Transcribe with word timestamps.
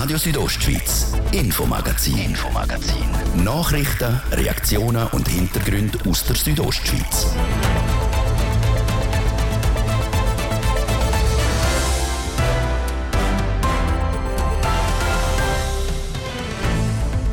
Radio 0.00 0.16
Südostschweiz, 0.16 1.12
Infomagazin, 1.30 2.16
Infomagazin. 2.16 3.04
Nachrichten, 3.44 4.18
Reaktionen 4.32 5.06
und 5.08 5.28
Hintergründe 5.28 5.98
aus 6.08 6.24
der 6.24 6.36
Südostschweiz. 6.36 7.26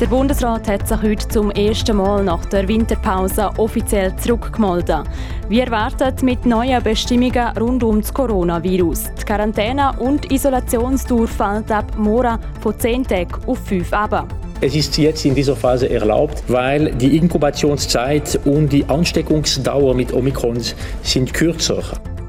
Der 0.02 0.08
Bundesrat 0.08 0.68
hat 0.68 0.90
sich 0.90 1.02
heute 1.02 1.28
zum 1.30 1.52
ersten 1.52 1.96
Mal 1.96 2.26
nach 2.26 2.46
der 2.48 2.68
Winterpause 2.68 3.50
offiziell 3.58 4.14
zurückgemeldet. 4.18 5.06
Wie 5.50 5.62
erwartet 5.62 6.24
mit 6.24 6.46
neuen 6.46 6.84
Bestimmungen 6.84 7.58
rund 7.58 7.82
um 7.82 8.02
das 8.02 8.14
Coronavirus. 8.14 9.06
Die 9.18 9.24
Quarantäne- 9.24 9.98
und 9.98 10.30
Isolationsdauer 10.30 11.26
fällt 11.26 11.72
ab 11.72 11.86
morgen 11.98 12.38
von 12.60 12.78
10 12.78 13.06
Tagen 13.06 13.34
auf 13.48 13.58
5 13.60 13.94
ab. 13.94 14.28
Es 14.60 14.76
ist 14.76 14.98
jetzt 14.98 15.24
in 15.24 15.34
dieser 15.34 15.56
Phase 15.56 15.90
erlaubt, 15.90 16.44
weil 16.50 16.94
die 16.96 17.16
Inkubationszeit 17.16 18.38
und 18.44 18.74
die 18.74 18.84
Ansteckungsdauer 18.90 19.94
mit 19.94 20.12
Omikron 20.12 20.60
sind 21.04 21.34
kürzer. 21.34 21.82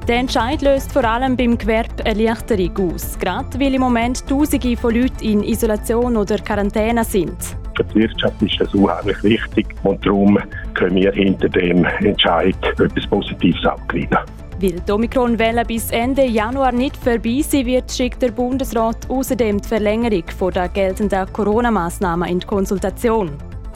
Der 0.07 0.15
Entscheid 0.15 0.61
löst 0.61 0.93
vor 0.93 1.03
allem 1.03 1.35
beim 1.35 1.57
Gewerbe 1.57 2.05
Erleichterung 2.05 2.93
aus, 2.93 3.19
gerade 3.19 3.59
weil 3.59 3.73
im 3.73 3.81
Moment 3.81 4.25
Tausende 4.27 4.77
von 4.77 4.95
Leuten 4.95 5.23
in 5.23 5.43
Isolation 5.43 6.15
oder 6.15 6.37
Quarantäne 6.37 7.03
sind. 7.03 7.58
Für 7.79 7.93
die 7.93 7.99
Wirtschaft 8.01 8.41
ist 8.41 8.59
das 8.59 8.73
unheimlich 8.73 9.23
wichtig 9.23 9.67
und 9.83 10.05
darum 10.05 10.37
können 10.73 10.95
wir 10.95 11.11
hinter 11.13 11.47
dem 11.47 11.85
Entscheid 11.85 12.55
etwas 12.63 13.07
Positives 13.07 13.65
ableiten. 13.65 14.17
Weil 14.61 14.81
die 14.81 14.91
Omikron-Welle 14.91 15.63
bis 15.63 15.89
Ende 15.91 16.25
Januar 16.25 16.73
nicht 16.73 16.97
vorbei 16.97 17.41
sein 17.41 17.65
wird, 17.65 17.89
schickt 17.89 18.21
der 18.21 18.31
Bundesrat 18.31 19.09
außerdem 19.09 19.61
die 19.61 19.67
Verlängerung 19.67 20.23
der 20.53 20.67
geltenden 20.67 21.31
Corona-Massnahmen 21.31 22.27
in 22.27 22.39
die 22.39 22.47
Konsultation. 22.47 23.31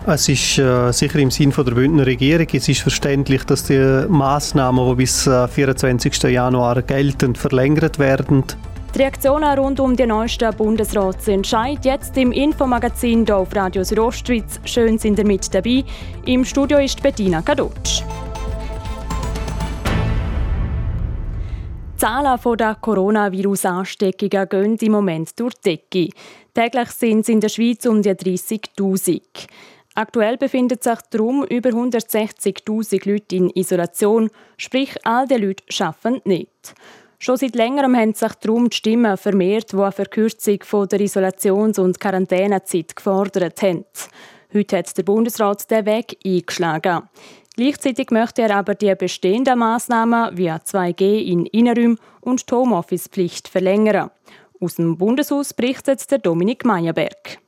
Es 0.06 0.28
ist 0.28 0.58
äh, 0.58 0.92
sicher 0.92 1.20
im 1.20 1.32
Sinn 1.32 1.54
der 1.56 1.64
Bündner 1.64 2.06
Regierung. 2.06 2.48
Es 2.52 2.68
ist 2.68 2.82
verständlich, 2.82 3.46
dass 3.46 3.64
die 3.64 4.06
Massnahmen, 4.10 4.90
die 4.90 4.96
bis 4.96 5.26
äh, 5.26 5.48
24. 5.48 6.24
Januar 6.24 6.82
gelten, 6.82 7.36
verlängert 7.36 8.00
werden. 8.00 8.44
Die 8.94 9.00
Reaktionen 9.00 9.58
rund 9.58 9.80
um 9.80 9.96
den 9.96 10.10
neuesten 10.10 10.56
Bundesratsentscheid 10.56 11.84
jetzt 11.84 12.16
im 12.16 12.32
Infomagazin 12.32 13.26
hier 13.26 13.38
auf 13.38 13.56
Radio 13.56 13.84
Südostschweiz. 13.84 14.60
Schön 14.66 15.00
sind 15.00 15.18
ihr 15.18 15.26
mit 15.26 15.52
dabei. 15.52 15.84
Im 16.28 16.46
Studio 16.46 16.78
ist 16.78 17.02
Bettina 17.02 17.42
Kadutsch. 17.42 18.04
Die 21.94 21.98
Zahlen 21.98 22.40
der 22.58 22.76
Coronavirus-Ansteckungen 22.76 24.48
gehen 24.48 24.78
im 24.78 24.92
Moment 24.92 25.40
durch 25.40 25.56
die 25.56 25.80
Decke. 25.92 26.10
Täglich 26.54 26.92
sind 26.92 27.22
es 27.22 27.30
in 27.30 27.40
der 27.40 27.50
Schweiz 27.50 27.88
um 27.88 28.04
die 28.04 28.12
30.000. 28.12 29.22
Aktuell 29.96 30.38
befinden 30.38 30.78
sich 30.80 31.00
darum 31.10 31.44
über 31.46 31.70
160.000 31.70 33.10
Leute 33.10 33.36
in 33.38 33.50
Isolation, 33.50 34.30
sprich 34.58 34.96
all 35.04 35.28
diese 35.28 35.40
Leute 35.40 35.64
arbeiten 35.80 36.22
nicht. 36.26 36.76
Schon 37.24 37.38
seit 37.38 37.56
längerem 37.56 37.96
haben 37.96 38.14
sich 38.14 38.34
darum 38.34 38.70
die 38.70 38.76
Stimmen 38.76 39.16
vermehrt, 39.16 39.72
die 39.72 39.78
eine 39.78 39.94
Verkürzung 39.94 40.60
der 40.90 41.00
Isolations- 41.00 41.80
und 41.80 41.98
Quarantänezeit 41.98 42.98
gefordert 42.98 43.62
haben. 43.62 43.86
Heute 44.54 44.78
hat 44.80 44.98
der 44.98 45.04
Bundesrat 45.04 45.72
den 45.72 45.86
Weg 45.86 46.18
eingeschlagen. 46.26 47.04
Gleichzeitig 47.56 48.12
möchte 48.12 48.42
er 48.42 48.58
aber 48.58 48.76
die 48.76 48.94
bestehenden 48.94 49.60
Massnahmen 49.60 50.38
wie 50.38 50.50
2G 50.50 51.24
in 51.24 51.46
Innenräumen 51.46 51.98
und 52.20 52.52
die 52.52 52.56
Homeoffice-Pflicht 52.56 53.48
verlängern. 53.48 54.12
Aus 54.60 54.76
dem 54.76 54.98
Bundeshaus 54.98 55.54
berichtet 55.54 56.12
der 56.12 56.18
Dominik 56.18 56.66
Meyerberg. 56.66 57.40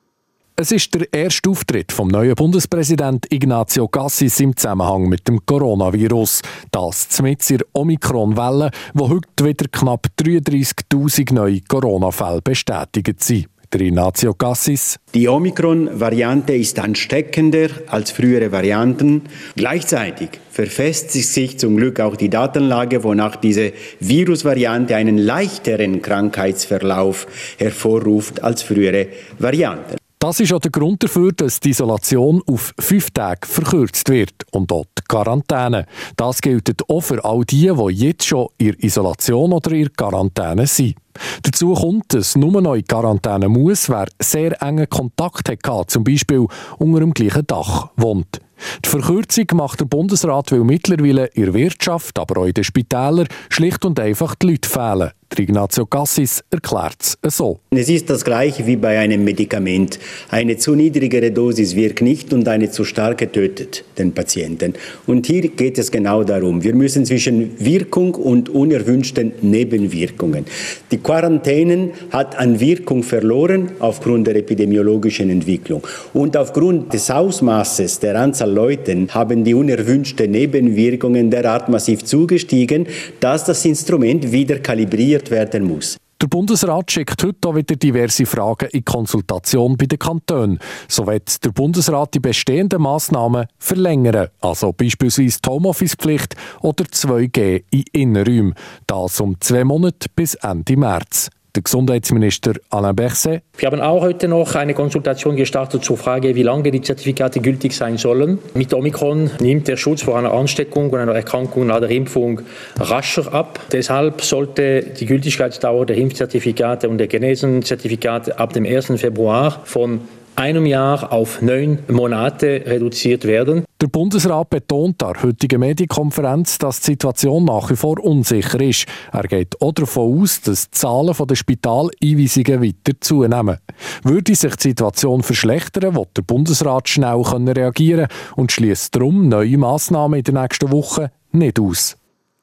Es 0.58 0.72
ist 0.72 0.96
der 0.96 1.12
erste 1.12 1.50
Auftritt 1.50 1.92
vom 1.92 2.08
neuen 2.08 2.34
Bundespräsident 2.34 3.30
Ignacio 3.30 3.90
Cassis 3.90 4.40
im 4.40 4.56
Zusammenhang 4.56 5.10
mit 5.10 5.28
dem 5.28 5.46
Coronavirus. 5.46 6.42
Das 6.72 7.22
mit 7.22 7.50
der 7.50 7.60
Omikron-Welle, 7.74 8.72
wo 8.94 9.10
heute 9.10 9.44
wieder 9.44 9.66
knapp 9.70 10.08
33.000 10.18 11.34
neue 11.34 11.60
Corona-Fälle 11.60 12.42
bestätigt 12.42 13.22
sind. 13.22 13.48
Der 13.74 13.82
Ignacio 13.82 14.34
Cassis. 14.34 14.96
Die 15.14 15.28
Omikron-Variante 15.28 16.54
ist 16.56 16.80
ansteckender 16.80 17.68
als 17.88 18.12
frühere 18.12 18.54
Varianten. 18.54 19.24
Gleichzeitig 19.58 20.30
verfestigt 20.50 21.28
sich 21.28 21.60
zum 21.60 21.76
Glück 21.76 22.00
auch 22.00 22.16
die 22.16 22.30
Datenlage, 22.30 23.04
wonach 23.04 23.36
diese 23.36 23.74
Virusvariante 24.00 24.96
einen 24.96 25.18
leichteren 25.18 26.02
Krankheitsverlauf 26.02 27.28
hervorruft 27.58 28.42
als 28.42 28.64
frühere 28.64 29.08
Varianten. 29.38 29.98
Das 30.26 30.40
ist 30.40 30.52
auch 30.54 30.60
der 30.60 30.72
Grund 30.72 31.04
dafür, 31.04 31.32
dass 31.34 31.60
die 31.60 31.70
Isolation 31.70 32.42
auf 32.48 32.74
fünf 32.80 33.12
Tage 33.12 33.46
verkürzt 33.48 34.10
wird 34.10 34.34
und 34.50 34.72
die 34.72 34.84
Quarantäne. 35.08 35.86
Das 36.18 36.42
gilt 36.42 36.72
auch 36.90 37.02
für 37.02 37.24
all 37.24 37.46
die, 37.46 37.72
die 37.72 37.94
jetzt 37.94 38.26
schon 38.26 38.48
in 38.58 38.74
Isolation 38.80 39.54
oder 39.54 39.72
in 39.74 39.94
Quarantäne 39.94 40.66
sind. 40.66 40.96
Dazu 41.44 41.74
kommt, 41.74 42.14
dass 42.14 42.36
nur 42.36 42.62
noch 42.62 42.76
in 42.76 42.86
Quarantäne 42.86 43.50
muss, 43.50 43.90
wer 43.90 44.08
sehr 44.20 44.62
engen 44.62 44.90
Kontakt 44.90 45.50
hat, 45.50 45.92
zum 45.92 46.04
Beispiel 46.04 46.48
unter 46.78 47.00
dem 47.00 47.14
gleichen 47.14 47.48
Dach 47.48 47.90
wohnt. 47.96 48.42
Die 48.84 48.90
Verkürzung 48.90 49.46
macht 49.54 49.82
der 49.82 49.86
Bundesrat, 49.86 50.52
weil 50.52 50.64
mittlerweile 50.64 51.26
in 51.28 51.54
Wirtschaft, 51.54 52.18
aber 52.18 52.42
auch 52.42 52.46
in 52.46 52.54
den 52.54 52.64
Spitälern 52.64 53.28
schlicht 53.50 53.84
und 53.86 54.00
einfach 54.00 54.36
die 54.36 54.48
Leute 54.48 54.70
fehlen. 54.70 55.12
Der 55.32 55.44
Ignazio 55.44 55.86
Cassis 55.88 56.44
erklärt 56.52 57.18
es 57.22 57.38
so. 57.38 57.60
Es 57.72 57.90
ist 57.90 58.10
das 58.10 58.24
gleiche 58.24 58.66
wie 58.68 58.76
bei 58.76 59.00
einem 59.00 59.24
Medikament. 59.24 60.00
Eine 60.30 60.56
zu 60.58 60.76
niedrigere 60.76 61.32
Dosis 61.32 61.76
wirkt 61.76 62.02
nicht 62.02 62.32
und 62.32 62.48
eine 62.48 62.70
zu 62.70 62.86
starke 62.86 63.30
tötet 63.32 63.84
den 63.98 64.14
Patienten. 64.14 64.76
Und 65.08 65.26
hier 65.26 65.50
geht 65.50 65.78
es 65.80 65.92
genau 65.92 66.24
darum. 66.24 66.64
Wir 66.64 66.76
müssen 66.76 67.06
zwischen 67.06 67.60
Wirkung 67.60 68.14
und 68.14 68.50
unerwünschten 68.50 69.34
Nebenwirkungen. 69.42 70.46
Die 70.92 71.00
Quarantänen 71.06 71.92
hat 72.10 72.36
an 72.36 72.60
Wirkung 72.60 73.04
verloren 73.04 73.74
aufgrund 73.78 74.26
der 74.26 74.38
epidemiologischen 74.38 75.30
Entwicklung. 75.30 75.86
Und 76.16 76.36
aufgrund 76.36 76.92
des 76.94 77.12
Ausmaßes 77.12 78.00
der 78.00 78.20
Anzahl 78.20 78.52
Leute 78.52 79.06
haben 79.10 79.44
die 79.44 79.54
unerwünschten 79.54 80.32
Nebenwirkungen 80.32 81.30
derart 81.30 81.70
massiv 81.70 82.04
zugestiegen, 82.04 82.88
dass 83.20 83.46
das 83.46 83.64
Instrument 83.66 84.32
wieder 84.32 84.58
kalibriert 84.58 85.30
werden 85.30 85.66
muss. 85.66 85.96
Der 86.22 86.28
Bundesrat 86.28 86.92
schickt 86.92 87.22
heute 87.24 87.50
auch 87.50 87.56
wieder 87.56 87.76
diverse 87.76 88.26
Fragen 88.26 88.70
in 88.70 88.86
Konsultation 88.86 89.76
bei 89.76 89.86
den 89.86 90.00
Kantonen. 90.00 90.60
So 90.88 91.06
wird 91.08 91.44
der 91.44 91.50
Bundesrat 91.50 92.14
die 92.14 92.22
bestehenden 92.22 92.84
Massnahmen 92.84 93.48
verlängern, 93.58 94.30
also 94.40 94.72
beispielsweise 94.72 95.40
die 95.44 95.50
Homeoffice-Pflicht 95.50 96.36
oder 96.62 96.86
2G 96.86 97.64
in 97.70 97.84
Innenräumen. 97.92 98.56
Das 98.88 99.20
um 99.20 99.40
zwei 99.42 99.66
Monate 99.66 100.08
bis 100.16 100.36
Ende 100.36 100.78
März 100.78 101.30
der 101.56 101.64
Gesundheitsminister 101.64 102.54
Alain 102.70 102.96
Berset. 102.96 103.42
Wir 103.58 103.72
haben 103.72 103.82
auch 103.82 104.02
heute 104.02 104.28
noch 104.28 104.56
eine 104.56 104.74
Konsultation 104.74 105.36
gestartet 105.36 105.84
zur 105.84 105.98
Frage, 105.98 106.36
wie 106.36 106.44
lange 106.44 106.72
die 106.72 106.82
Zertifikate 106.82 107.40
gültig 107.40 107.76
sein 107.76 107.98
sollen. 107.98 108.40
Mit 108.54 108.74
Omikron 108.74 109.32
nimmt 109.40 109.68
der 109.68 109.78
Schutz 109.78 110.04
vor 110.04 110.18
einer 110.18 110.34
Ansteckung 110.34 110.90
und 110.90 111.00
einer 111.00 111.16
Erkrankung 111.16 111.68
nach 111.68 111.80
der 111.80 111.90
Impfung 111.90 112.42
rascher 112.80 113.34
ab. 113.34 113.60
Deshalb 113.72 114.22
sollte 114.22 114.84
die 114.84 115.06
Gültigkeitsdauer 115.06 115.86
der 115.86 115.98
Impfzertifikate 115.98 116.90
und 116.90 116.98
der 116.98 117.08
Genesenzertifikate 117.08 118.38
ab 118.38 118.54
dem 118.54 118.66
1. 118.66 118.94
Februar 118.98 119.62
von 119.64 120.02
einem 120.36 120.66
Jahr 120.66 121.12
auf 121.12 121.42
neun 121.42 121.80
Monate 121.88 122.64
reduziert 122.66 123.26
werden. 123.26 123.66
Der 123.86 123.92
Bundesrat 123.92 124.50
betont 124.50 125.04
an 125.04 125.14
der 125.14 125.22
heutigen 125.22 125.60
Medienkonferenz, 125.60 126.58
dass 126.58 126.80
die 126.80 126.94
Situation 126.94 127.46
nach 127.46 127.70
wie 127.70 127.76
vor 127.76 128.04
unsicher 128.04 128.60
ist. 128.60 128.88
Er 129.12 129.28
geht 129.28 129.62
auch 129.62 129.74
davon 129.74 130.24
aus, 130.24 130.42
dass 130.42 130.72
die 130.72 130.72
Zahlen 130.72 131.14
der 131.16 131.36
Spitaleinweisungen 131.36 132.64
weiter 132.64 133.00
zunehmen. 133.00 133.60
Würde 134.02 134.34
sich 134.34 134.56
die 134.56 134.70
Situation 134.70 135.22
verschlechtern, 135.22 135.96
wird 135.96 136.18
der 136.18 136.24
Bundesrat 136.24 136.90
schnell 136.90 137.22
reagieren 137.22 138.08
und 138.36 138.52
schließt 138.52 138.96
darum 138.96 139.30
neue 139.30 139.60
Massnahmen 139.60 140.18
in 140.18 140.24
der 140.24 140.42
nächsten 140.42 140.72
Woche 140.72 141.12
nicht 141.32 141.60
aus. 141.60 141.96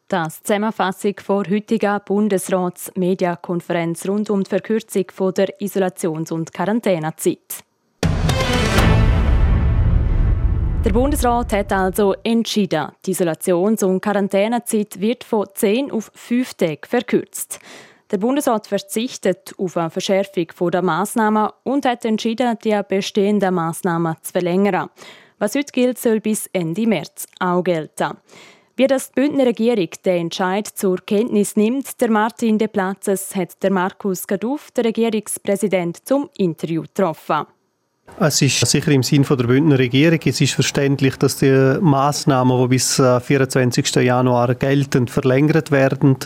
Das 0.07 0.43
die 0.43 0.45
Zusammenfassung 0.45 1.17
der 1.27 1.51
heutigen 1.51 2.01
Bundesratsmediakonferenz 2.05 4.07
rund 4.07 4.31
um 4.31 4.45
die 4.45 4.49
Verkürzung 4.49 5.07
der 5.37 5.61
Isolations- 5.61 6.31
und 6.31 6.53
Quarantänezeit. 6.53 7.65
Der 10.85 10.93
Bundesrat 10.93 11.53
hat 11.53 11.73
also 11.73 12.17
entschieden, 12.25 12.89
die 13.07 13.13
Isolations- 13.13 13.85
und 13.85 14.01
Quarantänezeit 14.01 15.01
wird 15.01 15.23
von 15.23 15.47
10 15.55 15.93
auf 15.93 16.11
5 16.13 16.55
Tage 16.55 16.81
verkürzt. 16.89 17.61
Der 18.11 18.19
Bundesrat 18.19 18.67
verzichtet 18.67 19.55
auf 19.59 19.77
eine 19.77 19.91
Verschärfung 19.91 20.71
der 20.73 20.83
Massnahmen 20.83 21.51
und 21.63 21.87
hat 21.87 22.05
entschieden, 22.05 22.59
die 22.65 22.79
bestehenden 22.89 23.55
Massnahmen 23.55 24.17
zu 24.23 24.33
verlängern. 24.33 24.91
Was 25.39 25.55
heute 25.55 25.73
gilt, 25.73 25.99
soll 25.99 26.19
bis 26.19 26.49
Ende 26.53 26.89
März 26.89 27.29
auch 27.39 27.63
gelten. 27.63 28.17
Wie 28.75 28.89
das 28.89 29.13
die 29.13 29.21
Bündner 29.21 29.47
Regierung 29.47 29.91
den 30.05 30.23
Entscheid 30.23 30.67
zur 30.67 30.97
Kenntnis 30.97 31.55
nimmt, 31.55 32.01
der 32.01 32.11
Martin 32.11 32.59
De 32.59 32.67
Platzes 32.67 33.37
hat 33.37 33.63
der 33.63 33.71
Markus 33.71 34.27
Gaduff, 34.27 34.73
der 34.73 34.87
Regierungspräsident, 34.87 36.09
zum 36.09 36.29
Interview 36.37 36.83
getroffen. 36.83 37.47
Es 38.21 38.43
ist 38.43 38.67
sicher 38.67 38.93
im 38.93 39.03
Sinn 39.03 39.25
der 39.29 39.47
Bündner 39.47 39.79
Regierung. 39.79 40.21
Es 40.25 40.41
ist 40.41 40.53
verständlich, 40.53 41.17
dass 41.17 41.37
die 41.37 41.79
Massnahmen, 41.81 42.61
die 42.63 42.69
bis 42.69 42.97
24. 42.97 43.97
Äh, 43.97 44.03
Januar 44.03 44.55
gelten, 44.55 45.09
verlängert 45.09 45.71
werden. 45.71 46.17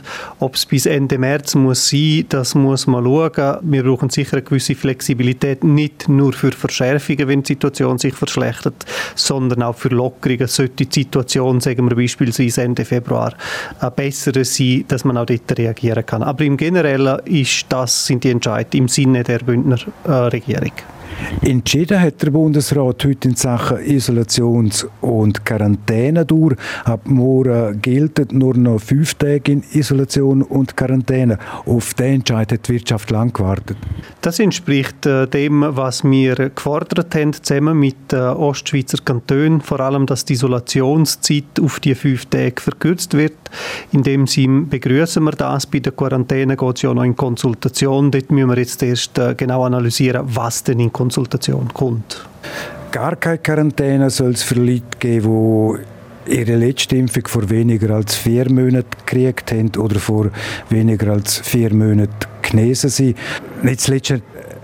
Ob 0.40 0.56
es 0.56 0.66
bis 0.66 0.86
Ende 0.86 1.16
März 1.16 1.54
muss 1.54 1.88
sein, 1.88 2.26
das 2.28 2.54
muss 2.54 2.86
man 2.86 3.04
schauen. 3.04 3.58
Wir 3.62 3.84
brauchen 3.84 4.10
sicher 4.10 4.34
eine 4.34 4.42
gewisse 4.42 4.74
Flexibilität, 4.74 5.64
nicht 5.64 6.08
nur 6.08 6.32
für 6.32 6.52
Verschärfungen, 6.52 7.28
wenn 7.28 7.42
die 7.42 7.54
Situation 7.54 7.98
sich 7.98 8.14
verschlechtert, 8.14 8.84
sondern 9.14 9.62
auch 9.62 9.76
für 9.76 9.88
Lockerungen. 9.88 10.48
Sollte 10.48 10.84
die 10.84 10.92
Situation, 10.92 11.60
sagen 11.60 11.88
wir 11.88 11.96
beispielsweise 11.96 12.62
Ende 12.62 12.84
Februar, 12.84 13.32
eine 13.78 13.90
bessere 13.92 14.44
sein, 14.44 14.84
dass 14.88 15.04
man 15.04 15.16
auch 15.16 15.26
dort 15.26 15.56
reagieren 15.56 16.04
kann. 16.04 16.22
Aber 16.22 16.44
im 16.44 16.56
Generellen 16.56 17.20
ist 17.26 17.66
das, 17.68 18.06
sind 18.06 18.24
die 18.24 18.30
Entscheidungen 18.30 18.84
im 18.84 18.88
Sinne 18.88 19.22
der 19.22 19.38
Bündner 19.38 19.78
äh, 20.04 20.10
Regierung. 20.10 20.72
Entschieden 21.42 22.00
hat 22.00 22.22
der 22.22 22.30
Bundesrat 22.30 23.04
heute 23.04 23.28
in 23.28 23.36
Sachen 23.36 23.78
Isolations- 23.78 24.86
und 25.00 25.44
Quarantänedauer. 25.44 26.56
Ab 26.84 27.02
morgen 27.04 27.80
gilt 27.80 28.32
nur 28.32 28.56
noch 28.56 28.80
fünf 28.80 29.14
Tage 29.14 29.52
in 29.52 29.64
Isolation 29.72 30.42
und 30.42 30.76
Quarantäne. 30.76 31.38
Auf 31.64 31.94
den 31.94 32.16
Entscheid 32.16 32.52
hat 32.52 32.68
die 32.68 32.74
Wirtschaft 32.74 33.10
lang 33.10 33.32
gewartet. 33.32 33.76
Das 34.20 34.38
entspricht 34.38 35.06
äh, 35.06 35.26
dem, 35.26 35.64
was 35.66 36.04
wir 36.04 36.34
gefordert 36.50 37.14
haben, 37.14 37.32
zusammen 37.32 37.78
mit 37.78 38.12
äh, 38.12 38.16
Ostschweizer 38.16 38.98
Kantonen. 39.04 39.60
Vor 39.60 39.80
allem, 39.80 40.06
dass 40.06 40.24
die 40.24 40.34
Isolationszeit 40.34 41.60
auf 41.60 41.80
die 41.80 41.94
fünf 41.94 42.26
Tage 42.26 42.60
verkürzt 42.60 43.14
wird. 43.14 43.34
In 43.92 44.02
dem 44.02 44.26
Sinne 44.26 44.62
begrüßen 44.62 45.22
wir 45.22 45.32
das. 45.32 45.66
Bei 45.66 45.78
der 45.78 45.92
Quarantäne 45.92 46.56
geht 46.56 46.76
es 46.76 46.82
ja 46.82 46.94
noch 46.94 47.04
in 47.04 47.16
Konsultation. 47.16 48.10
Dort 48.10 48.30
müssen 48.30 48.50
wir 48.50 48.58
jetzt 48.58 48.82
erst 48.82 49.18
äh, 49.18 49.34
genau 49.34 49.64
analysieren, 49.64 50.22
was 50.26 50.64
denn 50.64 50.80
in 50.80 50.92
Konsultation 50.92 51.68
kommt. 51.72 52.26
Gar 52.92 53.16
keine 53.16 53.38
Quarantäne 53.38 54.10
soll 54.10 54.32
es 54.32 54.42
für 54.42 54.54
Leute 54.54 54.84
geben, 54.98 55.78
die 56.26 56.36
ihre 56.38 56.56
letzte 56.56 56.96
Impfung 56.96 57.26
vor 57.26 57.48
weniger 57.50 57.94
als 57.94 58.14
vier 58.14 58.50
Monaten 58.50 58.90
gekriegt 59.04 59.52
haben 59.52 59.70
oder 59.76 59.98
vor 60.00 60.30
weniger 60.70 61.12
als 61.12 61.38
vier 61.38 61.72
Monaten 61.74 62.14
genesen 62.42 62.90
sind. 62.90 63.16
Nicht 63.62 63.80
zuletzt 63.80 64.14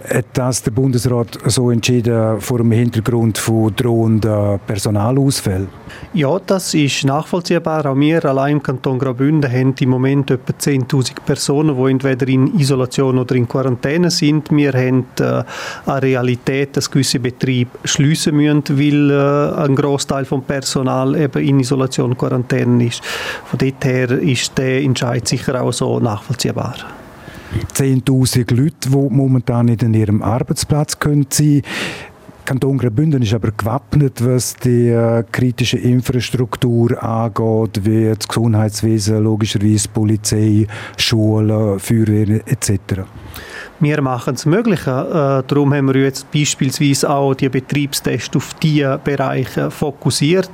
hat 0.09 0.27
das 0.35 0.63
der 0.63 0.71
Bundesrat 0.71 1.39
so 1.47 1.71
entschieden 1.71 2.41
vor 2.41 2.59
dem 2.59 2.73
Hintergrund 2.73 3.39
von 3.39 3.75
drohenden 3.75 4.59
Personalausfällen? 4.67 5.69
Ja, 6.15 6.39
das 6.47 6.75
ist 6.75 7.05
nachvollziehbar. 7.05 7.87
Auch 7.87 7.97
wir 7.97 8.25
allein 8.25 8.57
im 8.57 8.63
Kanton 8.63 8.99
Graubünden 8.99 9.51
haben 9.51 9.75
im 9.79 9.89
Moment 9.89 10.31
etwa 10.31 10.53
10.000 10.53 11.21
Personen, 11.25 11.77
die 11.77 11.91
entweder 11.91 12.29
in 12.29 12.59
Isolation 12.59 13.19
oder 13.19 13.35
in 13.35 13.49
Quarantäne 13.49 14.11
sind. 14.11 14.51
Wir 14.51 14.73
haben 14.73 15.07
äh, 15.21 15.43
eine 15.87 16.03
Realität, 16.03 16.77
dass 16.77 16.91
gewisse 16.91 17.21
Betriebe 17.21 17.71
schließen 17.85 18.37
müssen, 18.37 18.65
weil 18.71 19.11
äh, 19.11 19.65
ein 19.65 19.75
Großteil 19.75 20.25
vom 20.25 20.43
Personal 20.43 21.17
eben 21.17 21.43
in 21.43 21.61
Isolation 21.61 22.11
und 22.11 22.19
Quarantäne 22.19 22.87
ist. 22.87 23.03
Von 23.05 23.59
dort 23.59 23.85
her 23.85 24.11
ist 24.11 24.57
der 24.59 24.83
Entscheid 24.83 25.27
sicher 25.27 25.63
auch 25.63 25.73
so 25.73 26.01
nachvollziehbar. 26.01 26.77
10.000 27.75 28.55
Leute, 28.55 28.91
die 28.91 28.97
momentan 28.97 29.67
nicht 29.67 29.85
an 29.85 29.95
ihrem 29.95 30.23
Arbeitsplatz 30.23 30.99
können 30.99 31.27
sein 31.31 31.63
Kanton 32.45 32.77
Graubünden 32.77 33.23
ist 33.23 33.35
aber 33.35 33.53
gewappnet, 33.53 34.25
was 34.25 34.57
die 34.57 34.89
äh, 34.89 35.23
kritische 35.31 35.79
Infrastruktur 35.79 37.01
angeht, 37.03 37.85
wie 37.85 38.13
das 38.13 38.27
Gesundheitswesen, 38.27 39.23
logischerweise 39.23 39.89
Polizei, 39.89 40.67
Schulen, 40.97 41.79
Feuerwehr 41.79 42.41
etc. 42.47 43.05
Wir 43.83 44.01
machen 44.01 44.35
es 44.35 44.47
möglich. 44.47 44.87
Äh, 44.87 45.43
darum 45.45 45.75
haben 45.75 45.93
wir 45.93 46.03
jetzt 46.03 46.31
beispielsweise 46.31 47.11
auch 47.11 47.35
die 47.35 47.49
Betriebstests 47.49 48.37
auf 48.37 48.55
diese 48.63 49.01
Bereiche 49.03 49.73
fokussiert. 49.73 50.53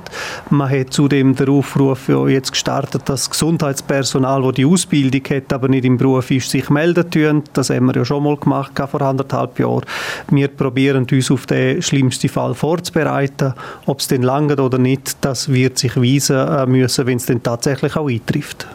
Man 0.49 0.67
hat 0.67 0.93
zudem 0.93 1.35
den 1.35 1.47
Aufruf 1.47 2.09
jetzt 2.09 2.53
gestartet, 2.53 3.03
dass 3.05 3.29
Gesundheitspersonal, 3.29 4.41
das 4.41 4.53
die 4.55 4.65
Ausbildung 4.65 5.21
hat, 5.29 5.53
aber 5.53 5.67
nicht 5.67 5.85
im 5.85 5.97
Beruf 5.97 6.31
ist, 6.31 6.49
sich 6.49 6.71
melden 6.71 7.07
tun. 7.11 7.43
Das 7.53 7.69
haben 7.69 7.85
wir 7.85 7.97
ja 7.97 8.03
schon 8.03 8.23
mal 8.23 8.35
gemacht 8.35 8.71
vor 8.89 9.01
anderthalb 9.03 9.59
Jahren. 9.59 9.85
Wir 10.31 10.47
probieren 10.47 11.05
uns 11.07 11.29
auf 11.29 11.45
den 11.45 11.83
schlimmsten 11.83 12.29
Fall 12.29 12.55
vorzubereiten. 12.55 13.53
Ob 13.85 13.99
es 13.99 14.07
denn 14.07 14.23
lange 14.23 14.55
oder 14.55 14.79
nicht, 14.79 15.17
das 15.21 15.49
wird 15.49 15.77
sich 15.77 15.95
weisen 15.95 16.35
äh, 16.35 16.65
müssen, 16.65 17.05
wenn 17.05 17.17
es 17.17 17.27
denn 17.27 17.43
tatsächlich 17.43 17.95
auch 17.95 18.09
eintrifft. 18.09 18.65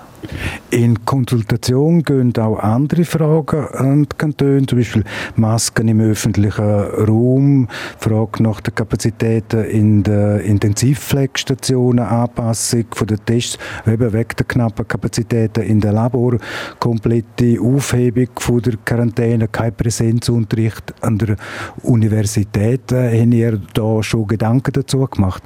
In 0.70 1.04
Konsultation 1.04 2.02
gehen 2.02 2.36
auch 2.36 2.58
andere 2.58 3.04
Fragen 3.04 3.68
an 3.74 4.02
die 4.02 4.16
Kantone, 4.16 4.66
zum 4.66 4.78
Beispiel 4.78 5.04
Masken 5.36 5.88
im 5.88 6.00
öffentlichen 6.00 6.64
Raum, 6.64 7.68
Frage 7.98 8.42
nach 8.42 8.60
den 8.60 8.74
Kapazitäten 8.74 9.64
in 9.64 10.02
den 10.02 10.40
Intensivpflegestationen, 10.40 12.04
Anpassung 12.04 12.86
der 13.08 13.24
Tests, 13.24 13.58
eben 13.86 14.12
weg 14.12 14.36
der 14.36 14.46
knappen 14.46 14.88
Kapazitäten 14.88 15.62
in 15.62 15.80
den 15.80 15.94
Labor, 15.94 16.38
komplette 16.80 17.60
Aufhebung 17.60 18.28
von 18.36 18.62
der 18.62 18.74
Quarantäne, 18.84 19.48
kein 19.48 19.74
Präsenzunterricht 19.74 20.94
an 21.02 21.18
der 21.18 21.36
Universität. 21.82 22.90
Haben 22.90 23.32
ihr 23.32 23.60
da 23.74 24.02
schon 24.02 24.26
Gedanken 24.26 24.72
dazu 24.72 25.06
gemacht? 25.06 25.42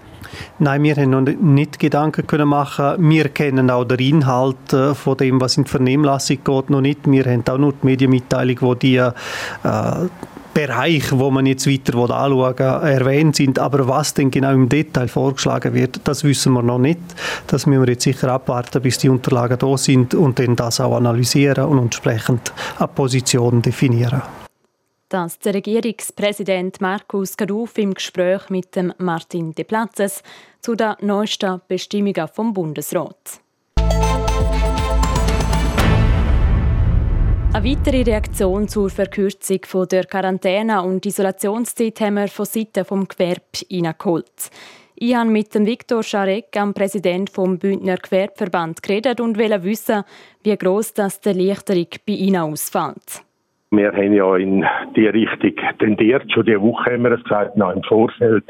Nein, 0.58 0.82
wir 0.82 0.96
haben 0.96 1.10
noch 1.10 1.20
nicht 1.20 1.78
Gedanken 1.78 2.26
können 2.26 2.48
machen. 2.48 3.08
Wir 3.08 3.28
kennen 3.28 3.70
auch 3.70 3.84
den 3.84 3.98
Inhalt 3.98 4.72
äh, 4.72 4.94
von 4.94 5.16
dem, 5.16 5.40
was 5.40 5.56
in 5.56 5.64
die 5.64 5.70
Vernehmlassung 5.70 6.38
geht, 6.44 6.70
noch 6.70 6.80
nicht. 6.80 7.00
Wir 7.10 7.24
haben 7.24 7.44
auch 7.48 7.58
nur 7.58 7.72
die 7.72 7.86
Medienmitteilung, 7.86 8.56
wo 8.60 8.74
die 8.74 8.96
äh, 8.96 9.12
Bereich, 10.58 11.12
wo 11.12 11.30
man 11.30 11.46
jetzt 11.46 11.68
weiter 11.68 11.96
anschauen 11.96 12.58
will, 12.58 12.90
erwähnt 12.90 13.36
sind. 13.36 13.60
Aber 13.60 13.86
was 13.86 14.14
denn 14.14 14.30
genau 14.30 14.52
im 14.52 14.68
Detail 14.68 15.06
vorgeschlagen 15.06 15.72
wird, 15.72 16.00
das 16.02 16.24
wissen 16.24 16.52
wir 16.52 16.62
noch 16.62 16.80
nicht. 16.80 16.98
Das 17.46 17.66
müssen 17.66 17.82
wir 17.82 17.92
jetzt 17.92 18.02
sicher 18.02 18.32
abwarten, 18.32 18.82
bis 18.82 18.98
die 18.98 19.08
Unterlagen 19.08 19.56
da 19.56 19.76
sind 19.76 20.14
und 20.14 20.40
dann 20.40 20.56
das 20.56 20.80
auch 20.80 20.96
analysieren 20.96 21.66
und 21.66 21.78
entsprechend 21.78 22.52
eine 22.78 22.88
Position 22.88 23.62
definieren 23.62 24.22
dass 25.08 25.38
der 25.38 25.54
Regierungspräsident 25.54 26.80
Markus 26.80 27.36
Kaduf 27.36 27.78
im 27.78 27.94
Gespräch 27.94 28.50
mit 28.50 28.76
dem 28.76 28.92
Martin 28.98 29.54
De 29.54 29.64
Platzes 29.64 30.22
zu 30.60 30.74
den 30.74 30.94
neuesten 31.00 31.60
Bestimmungen 31.68 32.28
vom 32.28 32.52
Bundesrat. 32.52 33.40
Eine 37.50 37.64
weitere 37.64 38.02
Reaktion 38.02 38.68
zur 38.68 38.90
Verkürzung 38.90 39.88
der 39.90 40.04
Quarantäne- 40.04 40.82
und 40.82 41.04
Isolationszeit 41.06 42.00
haben 42.00 42.14
wir 42.14 42.28
von 42.28 42.44
Seiten 42.44 42.84
des 42.84 43.08
Gewerbes 43.08 43.66
hineingeholt. 43.68 44.50
Ich 44.94 45.14
habe 45.14 45.30
mit 45.30 45.54
dem 45.54 45.64
Viktor 45.64 46.02
Scharek, 46.02 46.56
am 46.56 46.74
Präsident 46.74 47.30
vom 47.30 47.58
Bündner 47.58 47.96
Gewerbeverband, 47.96 48.82
geredet 48.82 49.20
und 49.20 49.38
wollte 49.38 49.62
wissen, 49.62 50.02
wie 50.42 50.56
gross 50.56 50.92
das 50.92 51.20
die 51.20 51.30
Erleichterung 51.30 51.86
bei 52.06 52.14
Ihnen 52.14 52.42
ausfällt. 52.42 53.22
Wir 53.70 53.92
haben 53.92 54.14
ja 54.14 54.36
in 54.36 54.64
die 54.96 55.06
Richtung 55.06 55.52
tendiert. 55.78 56.30
Schon 56.32 56.46
diese 56.46 56.60
Woche 56.62 56.92
haben 56.92 57.02
wir 57.02 57.12
es 57.12 57.22
gesagt, 57.22 57.56
noch 57.56 57.74
im 57.74 57.82
Vorfeld, 57.82 58.44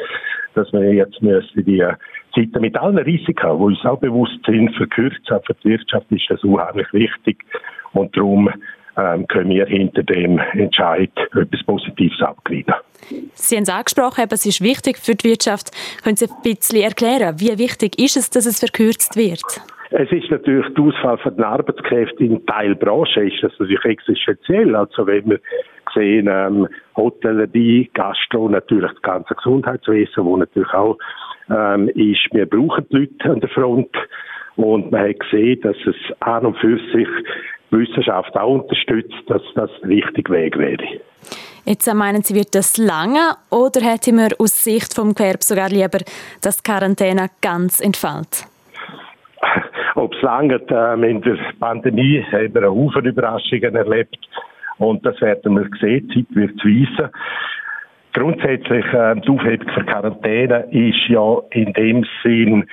dass 0.54 0.72
wir 0.72 0.92
jetzt 0.92 1.20
müssen 1.22 1.64
die 1.64 1.84
Zeiten 2.34 2.60
mit 2.60 2.76
allen 2.76 2.98
Risiken, 2.98 3.58
die 3.58 3.62
uns 3.64 3.84
auch 3.84 3.98
bewusst 3.98 4.38
sind, 4.46 4.75
verkürzen. 4.76 5.40
Für 5.44 5.54
die 5.64 5.70
Wirtschaft 5.70 6.06
ist 6.10 6.26
das 6.28 6.42
unheimlich 6.44 6.92
wichtig. 6.92 7.44
Und 7.94 8.16
darum 8.16 8.48
ähm, 8.96 9.26
können 9.26 9.50
wir 9.50 9.66
hinter 9.66 10.04
dem 10.04 10.38
Entscheid 10.52 11.10
etwas 11.34 11.64
Positives 11.64 12.20
abgleiten. 12.20 12.75
Sie 13.34 13.56
haben 13.56 13.62
es 13.62 13.68
angesprochen, 13.68 14.25
es 14.30 14.46
ist 14.46 14.60
wichtig 14.60 14.98
für 14.98 15.14
die 15.14 15.30
Wirtschaft. 15.30 15.70
Können 16.02 16.16
Sie 16.16 16.26
ein 16.26 16.42
bisschen 16.42 16.82
erklären, 16.82 17.40
wie 17.40 17.58
wichtig 17.58 17.98
ist 17.98 18.16
es, 18.16 18.30
dass 18.30 18.46
es 18.46 18.58
verkürzt 18.58 19.16
wird? 19.16 19.42
Es 19.90 20.12
ist 20.12 20.30
natürlich 20.30 20.66
der 20.75 20.85
Ausfall 20.85 21.18
von 21.18 21.35
den 21.35 21.45
Arbeitskräften 21.45 22.30
in 22.30 22.47
Teilbranchen 22.47 23.28
ist 23.28 23.42
das 23.42 23.52
natürlich 23.59 23.85
existenziell. 23.85 24.76
Also 24.76 25.07
wenn 25.07 25.30
wir 25.30 25.40
sehen, 25.95 26.28
ähm, 26.30 26.68
Hotellerie, 26.97 27.90
Gastro, 27.95 28.49
natürlich 28.49 28.92
das 28.92 29.02
ganze 29.02 29.35
Gesundheitswesen, 29.35 30.25
wo 30.25 30.37
natürlich 30.37 30.73
auch 30.75 30.99
ähm, 31.50 31.88
ist, 31.88 32.28
wir 32.33 32.45
brauchen 32.45 32.87
die 32.90 32.97
Leute 32.97 33.30
an 33.30 33.40
der 33.40 33.49
Front 33.49 33.97
und 34.57 34.90
man 34.90 35.09
hat 35.09 35.21
gesehen, 35.21 35.61
dass 35.62 35.76
es 35.87 35.97
an 36.21 36.45
und 36.45 36.59
für 36.59 36.78
sich 36.92 37.09
die 37.71 37.78
Wissenschaft 37.78 38.37
auch 38.37 38.61
unterstützt, 38.61 39.23
dass 39.28 39.42
das 39.54 39.71
der 39.80 39.88
richtige 39.88 40.33
Weg 40.33 40.59
wäre. 40.59 41.00
Jetzt 41.64 41.92
meinen 41.95 42.23
Sie, 42.23 42.35
wird 42.35 42.54
das 42.54 42.76
lange 42.76 43.37
oder 43.50 43.80
hätte 43.80 44.12
man 44.12 44.30
aus 44.38 44.64
Sicht 44.64 44.95
vom 44.95 45.14
Gewerbe 45.14 45.42
sogar 45.42 45.68
lieber, 45.68 45.99
dass 46.42 46.59
die 46.59 46.71
Quarantäne 46.71 47.28
ganz 47.40 47.80
entfällt? 47.80 48.48
ob 49.95 50.14
es 50.14 50.23
lange 50.23 50.61
ähm, 50.71 51.04
in 51.04 51.23
der 51.23 51.38
Pandemie 51.61 52.25
haben 52.30 52.54
wir 52.54 52.62
einen 52.62 52.71
Haufen 52.71 53.04
Überraschungen 53.04 53.75
erlebt 53.75 54.18
und 54.78 55.04
das 55.04 55.21
werden 55.21 55.57
wir 55.57 55.68
sehen, 55.80 56.09
die 56.09 56.26
Zeit 56.26 56.37
wird 56.37 56.64
weisen. 56.64 57.11
Grundsätzlich, 58.14 58.85
äh, 58.92 59.14
die 59.16 59.28
Aufhebung 59.28 59.68
für 59.75 59.85
Quarantäne 59.85 60.66
ist 60.71 61.09
ja 61.09 61.38
in 61.50 61.73
dem 61.75 62.04
Sinn 62.23 62.66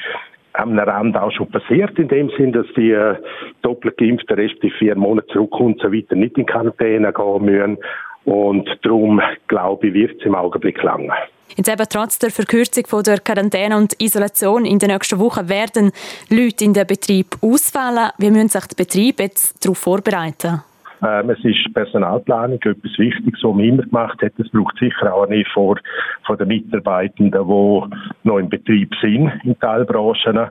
am 0.53 0.79
Rand 0.79 1.17
auch 1.17 1.31
schon 1.31 1.51
passiert, 1.51 1.98
in 2.00 2.07
dem 2.07 2.29
Sinn, 2.38 2.53
dass 2.53 2.67
die 2.77 2.91
äh, 2.91 3.15
doppelt 3.62 3.98
geimpften 3.98 4.38
respektive 4.38 4.77
vier 4.77 4.95
Monate 4.95 5.27
zurück 5.27 5.60
und 5.60 5.81
so 5.81 5.91
weiter 5.91 6.15
nicht 6.15 6.38
in 6.38 6.45
Quarantäne 6.45 7.12
gehen 7.12 7.45
müssen. 7.45 7.77
Und 8.24 8.67
darum, 8.84 9.22
glaube 9.48 9.88
ich, 9.88 9.93
wird 9.93 10.19
es 10.19 10.25
im 10.25 10.36
Augenblick 10.36 10.81
lang. 10.81 11.12
Jetzt 11.55 11.69
eben 11.69 11.85
trotz 11.89 12.19
der 12.19 12.31
Verkürzung 12.31 12.85
von 12.85 13.03
der 13.03 13.19
Quarantäne 13.19 13.77
und 13.77 14.01
Isolation 14.01 14.65
in 14.65 14.79
den 14.79 14.89
nächsten 14.89 15.19
Wochen 15.19 15.47
werden 15.47 15.91
Leute 16.29 16.65
in 16.65 16.73
den 16.73 16.87
Betrieb 16.87 17.37
ausfallen. 17.41 18.09
Wie 18.17 18.29
müssen 18.29 18.49
sich 18.49 18.65
die 18.65 18.75
Betriebe 18.75 19.23
jetzt 19.23 19.63
darauf 19.63 19.77
vorbereiten? 19.77 20.61
Ähm, 21.05 21.29
es 21.29 21.43
ist 21.43 21.73
Personalplanung 21.73 22.59
etwas 22.61 22.97
Wichtiges, 22.97 23.43
was 23.43 23.55
man 23.55 23.63
immer 23.63 23.83
gemacht 23.83 24.21
hat. 24.21 24.33
Es 24.37 24.49
braucht 24.49 24.77
sicher 24.79 25.13
auch 25.13 25.27
nicht 25.27 25.49
vor, 25.51 25.77
von 26.25 26.37
den 26.37 26.47
Mitarbeitenden, 26.47 27.47
die 27.47 28.27
noch 28.27 28.37
im 28.37 28.49
Betrieb 28.49 28.91
sind, 29.01 29.31
in 29.43 29.59
Teilbranchen. 29.59 30.49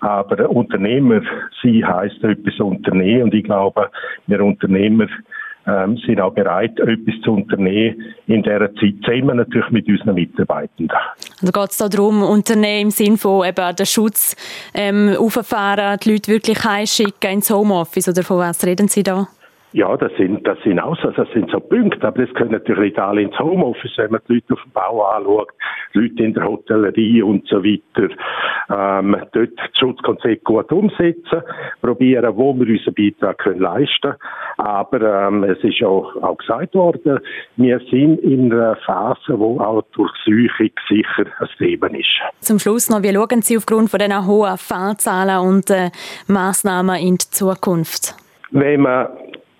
Aber 0.00 0.50
Unternehmer, 0.50 1.22
sie 1.62 1.84
heisst 1.84 2.22
etwas 2.22 2.60
Unternehmen 2.60 3.24
und 3.24 3.34
ich 3.34 3.44
glaube, 3.44 3.90
wir 4.26 4.44
Unternehmer 4.44 5.06
ähm, 5.66 5.98
sind 6.06 6.20
auch 6.20 6.32
bereit, 6.32 6.78
etwas 6.78 7.14
zu 7.24 7.32
unternehmen 7.32 8.02
in 8.26 8.42
dieser 8.42 8.72
Zeit, 8.74 8.94
zusammen 9.04 9.36
natürlich 9.36 9.70
mit 9.70 9.88
unseren 9.88 10.14
Mitarbeitenden. 10.14 10.96
Also 11.40 11.52
geht 11.52 11.70
es 11.70 11.78
darum, 11.78 12.22
Unternehmen 12.22 12.82
im 12.82 12.90
Sinne 12.90 13.16
von 13.16 13.46
eben 13.46 13.76
den 13.76 13.86
Schutz 13.86 14.36
ähm, 14.74 15.14
auffahren, 15.18 15.98
die 16.02 16.12
Leute 16.12 16.30
wirklich 16.30 16.64
heimschicken 16.64 17.32
ins 17.32 17.50
Homeoffice 17.50 18.08
oder 18.08 18.22
von 18.22 18.38
was 18.38 18.64
reden 18.64 18.88
Sie 18.88 19.02
da? 19.02 19.28
Ja, 19.72 19.96
das 19.96 20.12
sind, 20.16 20.46
das 20.46 20.58
sind 20.62 20.80
auch 20.80 20.96
so, 21.02 21.10
das 21.10 21.28
sind 21.32 21.50
so 21.50 21.60
Punkte, 21.60 22.06
aber 22.06 22.24
das 22.24 22.34
können 22.34 22.52
natürlich 22.52 22.92
nicht 22.92 22.98
alle 22.98 23.22
ins 23.22 23.38
Homeoffice, 23.38 23.92
wenn 23.98 24.12
man 24.12 24.20
die 24.28 24.34
Leute 24.34 24.54
auf 24.54 24.62
dem 24.62 24.72
Bau 24.72 25.02
anschaut, 25.02 25.48
Leute 25.92 26.22
in 26.22 26.34
der 26.34 26.44
Hotellerie 26.44 27.22
und 27.22 27.46
so 27.48 27.62
weiter, 27.62 28.14
ähm, 28.70 29.16
dort 29.32 29.50
das 29.56 29.78
Schutzkonzept 29.78 30.44
gut 30.44 30.70
umsetzen, 30.72 31.42
probieren, 31.82 32.36
wo 32.36 32.54
wir 32.54 32.68
unseren 32.68 32.94
Beitrag 32.94 33.38
können 33.38 33.60
leisten 33.60 34.14
aber 34.58 35.28
ähm, 35.28 35.44
es 35.44 35.62
ist 35.62 35.82
auch, 35.82 36.14
auch 36.22 36.36
gesagt 36.38 36.74
worden, 36.74 37.20
wir 37.56 37.78
sind 37.90 38.18
in 38.20 38.52
einer 38.52 38.76
Phase, 38.86 39.38
wo 39.38 39.60
auch 39.60 39.82
Durchsuchung 39.92 40.70
sicher 40.88 41.26
ein 41.38 41.48
Thema 41.58 41.88
ist. 41.88 42.20
Zum 42.40 42.58
Schluss 42.58 42.88
noch, 42.88 43.02
wie 43.02 43.12
schauen 43.12 43.42
Sie 43.42 43.56
aufgrund 43.56 43.90
von 43.90 43.98
diesen 43.98 44.26
hohen 44.26 44.56
Fallzahlen 44.56 45.46
und 45.46 45.70
äh, 45.70 45.90
Massnahmen 46.26 46.96
in 46.96 47.16
die 47.16 47.30
Zukunft? 47.30 48.14
Wenn 48.50 48.82
man 48.82 49.08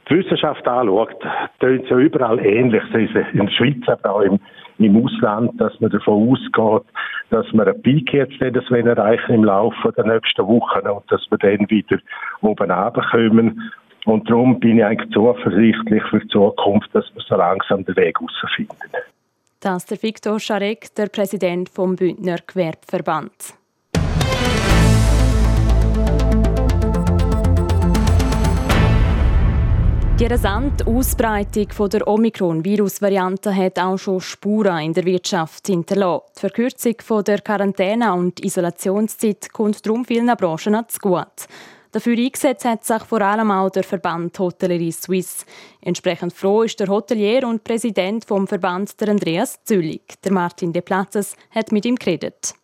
die 0.08 0.18
Wissenschaft 0.18 0.66
anschaut, 0.66 1.16
tönt 1.60 1.84
es 1.84 1.90
ja 1.90 1.98
überall 1.98 2.44
ähnlich, 2.44 2.82
sei 2.92 3.04
es 3.04 3.34
in 3.34 3.46
der 3.46 3.52
Schweiz, 3.52 3.88
aber 3.88 4.16
auch 4.16 4.20
im, 4.20 4.38
im 4.78 5.04
Ausland, 5.04 5.60
dass 5.60 5.78
man 5.80 5.90
davon 5.90 6.30
ausgeht, 6.30 6.86
dass 7.30 7.46
wir 7.52 7.66
einen 7.66 7.82
Peak 7.82 8.12
jetzt 8.12 8.40
erreichen 8.40 9.34
im 9.34 9.44
Laufe 9.44 9.92
der 9.92 10.06
nächsten 10.06 10.46
Wochen 10.46 10.86
und 10.86 11.10
dass 11.10 11.26
wir 11.30 11.38
dann 11.38 11.68
wieder 11.68 11.98
oben 12.40 12.70
runterkommen. 12.70 13.72
Und 14.04 14.30
darum 14.30 14.60
bin 14.60 14.78
ich 14.78 14.84
eigentlich 14.84 15.12
zuversichtlich 15.12 16.02
für 16.04 16.20
die 16.20 16.28
Zukunft, 16.28 16.88
dass 16.94 17.04
wir 17.14 17.22
so 17.22 17.34
langsam 17.34 17.84
den 17.84 17.96
Weg 17.96 18.16
herausfinden. 18.20 18.92
Das 19.60 19.78
ist 19.78 19.90
der 19.90 20.02
Viktor 20.02 20.38
Scharek, 20.38 20.94
der 20.94 21.06
Präsident 21.06 21.68
vom 21.68 21.96
Bündner 21.96 22.36
Gewerbeverband. 22.46 23.54
Die 30.18 30.25
rasante 30.25 30.87
Ausbreitung 30.87 31.90
der 31.90 32.08
Omikron-Virus-Variante 32.08 33.54
hat 33.54 33.78
auch 33.78 33.99
schon 33.99 34.23
Spuren 34.23 34.78
in 34.78 34.94
der 34.94 35.04
Wirtschaft 35.04 35.66
hinterlassen. 35.66 36.25
Die 36.35 36.40
Verkürzung 36.40 37.23
der 37.23 37.42
Quarantäne- 37.42 38.14
und 38.14 38.40
Isolationszeit 38.40 39.52
kommt 39.52 39.85
darum 39.85 40.06
vielen 40.06 40.35
Branchen 40.35 40.82
zu 40.88 41.00
gut. 41.00 41.46
Dafür 41.92 42.16
eingesetzt 42.16 42.64
hat 42.64 42.82
sich 42.82 43.02
vor 43.02 43.20
allem 43.20 43.50
auch 43.50 43.68
der 43.68 43.85
Verband 43.85 44.38
Hotellerie 44.38 44.90
Suisse. 44.90 45.44
Entsprechend 45.82 46.32
froh 46.32 46.62
ist 46.62 46.80
der 46.80 46.88
Hotelier 46.88 47.46
und 47.46 47.62
Präsident 47.62 48.25
vom 48.25 48.46
Verband, 48.46 48.99
der 48.99 49.08
Andreas 49.08 49.62
Züllig. 49.64 50.14
Der 50.25 50.32
Martin 50.32 50.73
De 50.73 50.80
Platzes 50.80 51.37
hat 51.50 51.73
mit 51.73 51.85
ihm 51.85 51.96
geredet. 51.96 52.54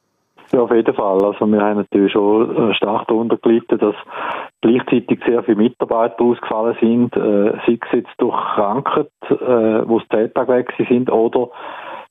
Ja, 0.55 0.61
auf 0.61 0.71
jeden 0.71 0.95
Fall. 0.95 1.25
Also 1.25 1.47
wir 1.47 1.61
haben 1.63 1.79
natürlich 1.79 2.13
schon 2.13 2.71
äh, 2.71 2.75
stark 2.75 3.09
darunter 3.09 3.39
gelitten, 3.39 3.79
dass 3.79 3.95
gleichzeitig 4.61 5.21
sehr 5.27 5.43
viele 5.45 5.57
Mitarbeiter 5.57 6.23
ausgefallen 6.23 6.77
sind, 6.79 7.17
äh, 7.17 7.53
sei 7.67 7.79
es 7.81 7.93
jetzt 7.93 8.13
durch 8.19 8.37
Krankheit, 8.55 9.09
äh, 9.31 9.89
wo 9.89 9.99
es 9.99 10.09
zehn 10.13 10.33
Tage 10.35 10.53
weg 10.53 10.73
sind, 10.77 11.11
oder 11.11 11.49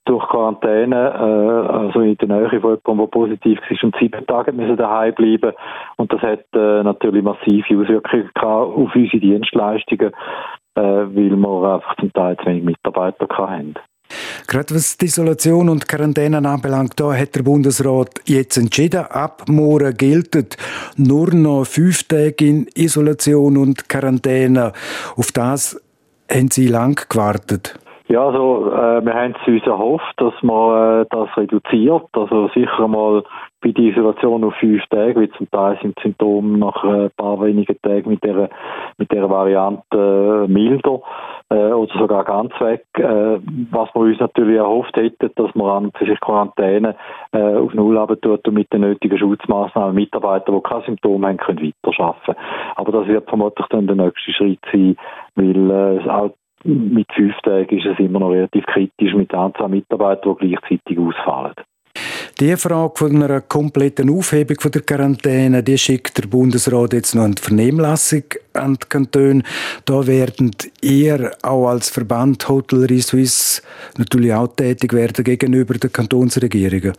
durch 0.05 0.27
Quarantäne, 0.29 0.95
äh, 0.95 1.71
also 1.71 2.01
in 2.01 2.17
der 2.17 2.27
Nähe 2.27 2.49
von 2.49 2.59
jemandem, 2.59 2.97
der 2.97 3.07
positiv 3.07 3.59
ist 3.69 3.83
und 3.83 3.95
sieben 3.97 4.25
Tage 4.25 4.51
müssen 4.51 4.77
daheim 4.77 5.13
bleiben. 5.13 5.53
Und 5.97 6.11
das 6.11 6.21
hat 6.21 6.45
äh, 6.55 6.81
natürlich 6.83 7.23
massive 7.23 7.79
Auswirkungen 7.79 8.29
auf 8.35 8.95
unsere 8.95 9.19
Dienstleistungen, 9.19 10.13
äh, 10.75 10.81
weil 10.81 11.35
wir 11.35 11.73
einfach 11.75 11.95
zum 11.97 12.11
Teil 12.11 12.37
zu 12.37 12.45
wenig 12.47 12.63
Mitarbeiter 12.63 13.27
hatten. 13.37 13.75
Gerade 14.47 14.75
was 14.75 14.97
die 14.97 15.05
Isolation 15.05 15.69
und 15.69 15.87
Quarantäne 15.87 16.37
anbelangt, 16.37 16.99
da 16.99 17.13
hat 17.13 17.35
der 17.35 17.43
Bundesrat 17.43 18.21
jetzt 18.25 18.57
entschieden, 18.57 19.05
ab 19.09 19.43
morgen 19.47 19.95
gilt 19.95 20.57
nur 20.97 21.33
noch 21.33 21.65
fünf 21.65 22.03
Tage 22.07 22.45
in 22.45 22.67
Isolation 22.75 23.57
und 23.57 23.89
Quarantäne. 23.89 24.73
Auf 25.15 25.31
das 25.31 25.81
haben 26.31 26.49
Sie 26.49 26.67
lang 26.67 26.99
gewartet. 27.09 27.77
Ja, 28.07 28.27
also 28.27 28.71
äh, 28.73 29.05
wir 29.05 29.13
haben 29.13 29.35
es 29.41 29.47
uns 29.47 29.65
erhofft, 29.65 30.13
dass 30.17 30.33
man 30.41 31.03
äh, 31.03 31.05
das 31.09 31.29
reduziert. 31.37 32.07
Also 32.11 32.49
sicher 32.49 32.87
mal 32.87 33.23
bei 33.61 33.71
der 33.71 33.85
Isolation 33.85 34.43
auf 34.43 34.55
fünf 34.55 34.83
Tage, 34.87 35.15
weil 35.15 35.29
zum 35.31 35.49
Teil 35.51 35.77
sind 35.81 35.97
die 35.97 36.03
Symptome 36.03 36.57
nach 36.57 36.83
ein 36.83 37.11
paar 37.15 37.39
wenigen 37.41 37.77
Tagen 37.81 38.09
mit 38.09 38.23
der, 38.23 38.49
mit 38.97 39.11
der 39.11 39.29
Variante 39.29 40.45
äh, 40.47 40.51
milder 40.51 41.01
äh, 41.49 41.71
oder 41.71 41.93
sogar 41.97 42.23
ganz 42.23 42.51
weg. 42.59 42.85
Äh, 42.97 43.39
was 43.71 43.93
wir 43.93 44.01
uns 44.01 44.19
natürlich 44.19 44.57
erhofft 44.57 44.97
hätten, 44.97 45.29
dass 45.35 45.53
man 45.55 45.85
an 45.85 45.91
für 45.97 46.05
sich 46.05 46.19
Quarantäne 46.19 46.95
äh, 47.33 47.55
auf 47.55 47.73
Null 47.73 48.03
tut 48.21 48.47
und 48.47 48.53
mit 48.53 48.71
den 48.73 48.81
nötigen 48.81 49.17
Schutzmaßnahmen 49.17 49.95
Mitarbeiter, 49.95 50.51
die 50.51 50.61
keine 50.61 50.83
Symptome 50.85 51.27
haben, 51.27 51.37
können 51.37 51.73
weiterarbeiten. 51.83 52.35
Aber 52.75 52.91
das 52.91 53.07
wird 53.07 53.29
vermutlich 53.29 53.67
dann 53.67 53.87
der 53.87 53.95
nächste 53.95 54.31
Schritt 54.31 54.59
sein, 54.71 54.95
weil 55.35 55.71
äh, 55.71 56.09
auch 56.09 56.31
mit 56.63 57.11
fünf 57.13 57.35
Tagen 57.41 57.77
ist 57.77 57.85
es 57.85 57.99
immer 57.99 58.19
noch 58.19 58.31
relativ 58.31 58.65
kritisch 58.65 59.13
mit 59.13 59.31
der 59.31 59.39
Anzahl 59.39 59.69
Mitarbeiter, 59.69 60.35
die 60.41 60.49
gleichzeitig 60.49 60.99
ausfallen. 60.99 61.53
Die 62.39 62.55
Frage 62.57 62.93
von 62.95 63.21
einer 63.21 63.41
kompletten 63.41 64.09
Aufhebung 64.09 64.59
von 64.59 64.71
der 64.71 64.81
Quarantäne, 64.81 65.61
die 65.61 65.77
schickt 65.77 66.17
der 66.17 66.27
Bundesrat 66.27 66.93
jetzt 66.93 67.13
noch 67.13 67.25
eine 67.25 67.35
Vernehmlassung 67.39 68.23
an 68.53 68.77
die 68.81 68.87
Kantone. 68.89 69.43
Da 69.85 70.07
werden 70.07 70.51
ihr 70.81 71.31
auch 71.43 71.67
als 71.67 71.89
Verband 71.89 72.47
Hotellerie 72.47 73.01
Suisse 73.01 73.61
natürlich 73.97 74.33
auch 74.33 74.47
tätig 74.55 74.93
werden 74.93 75.23
gegenüber 75.23 75.75
den 75.75 75.91
Kantonsregierungen. 75.91 76.93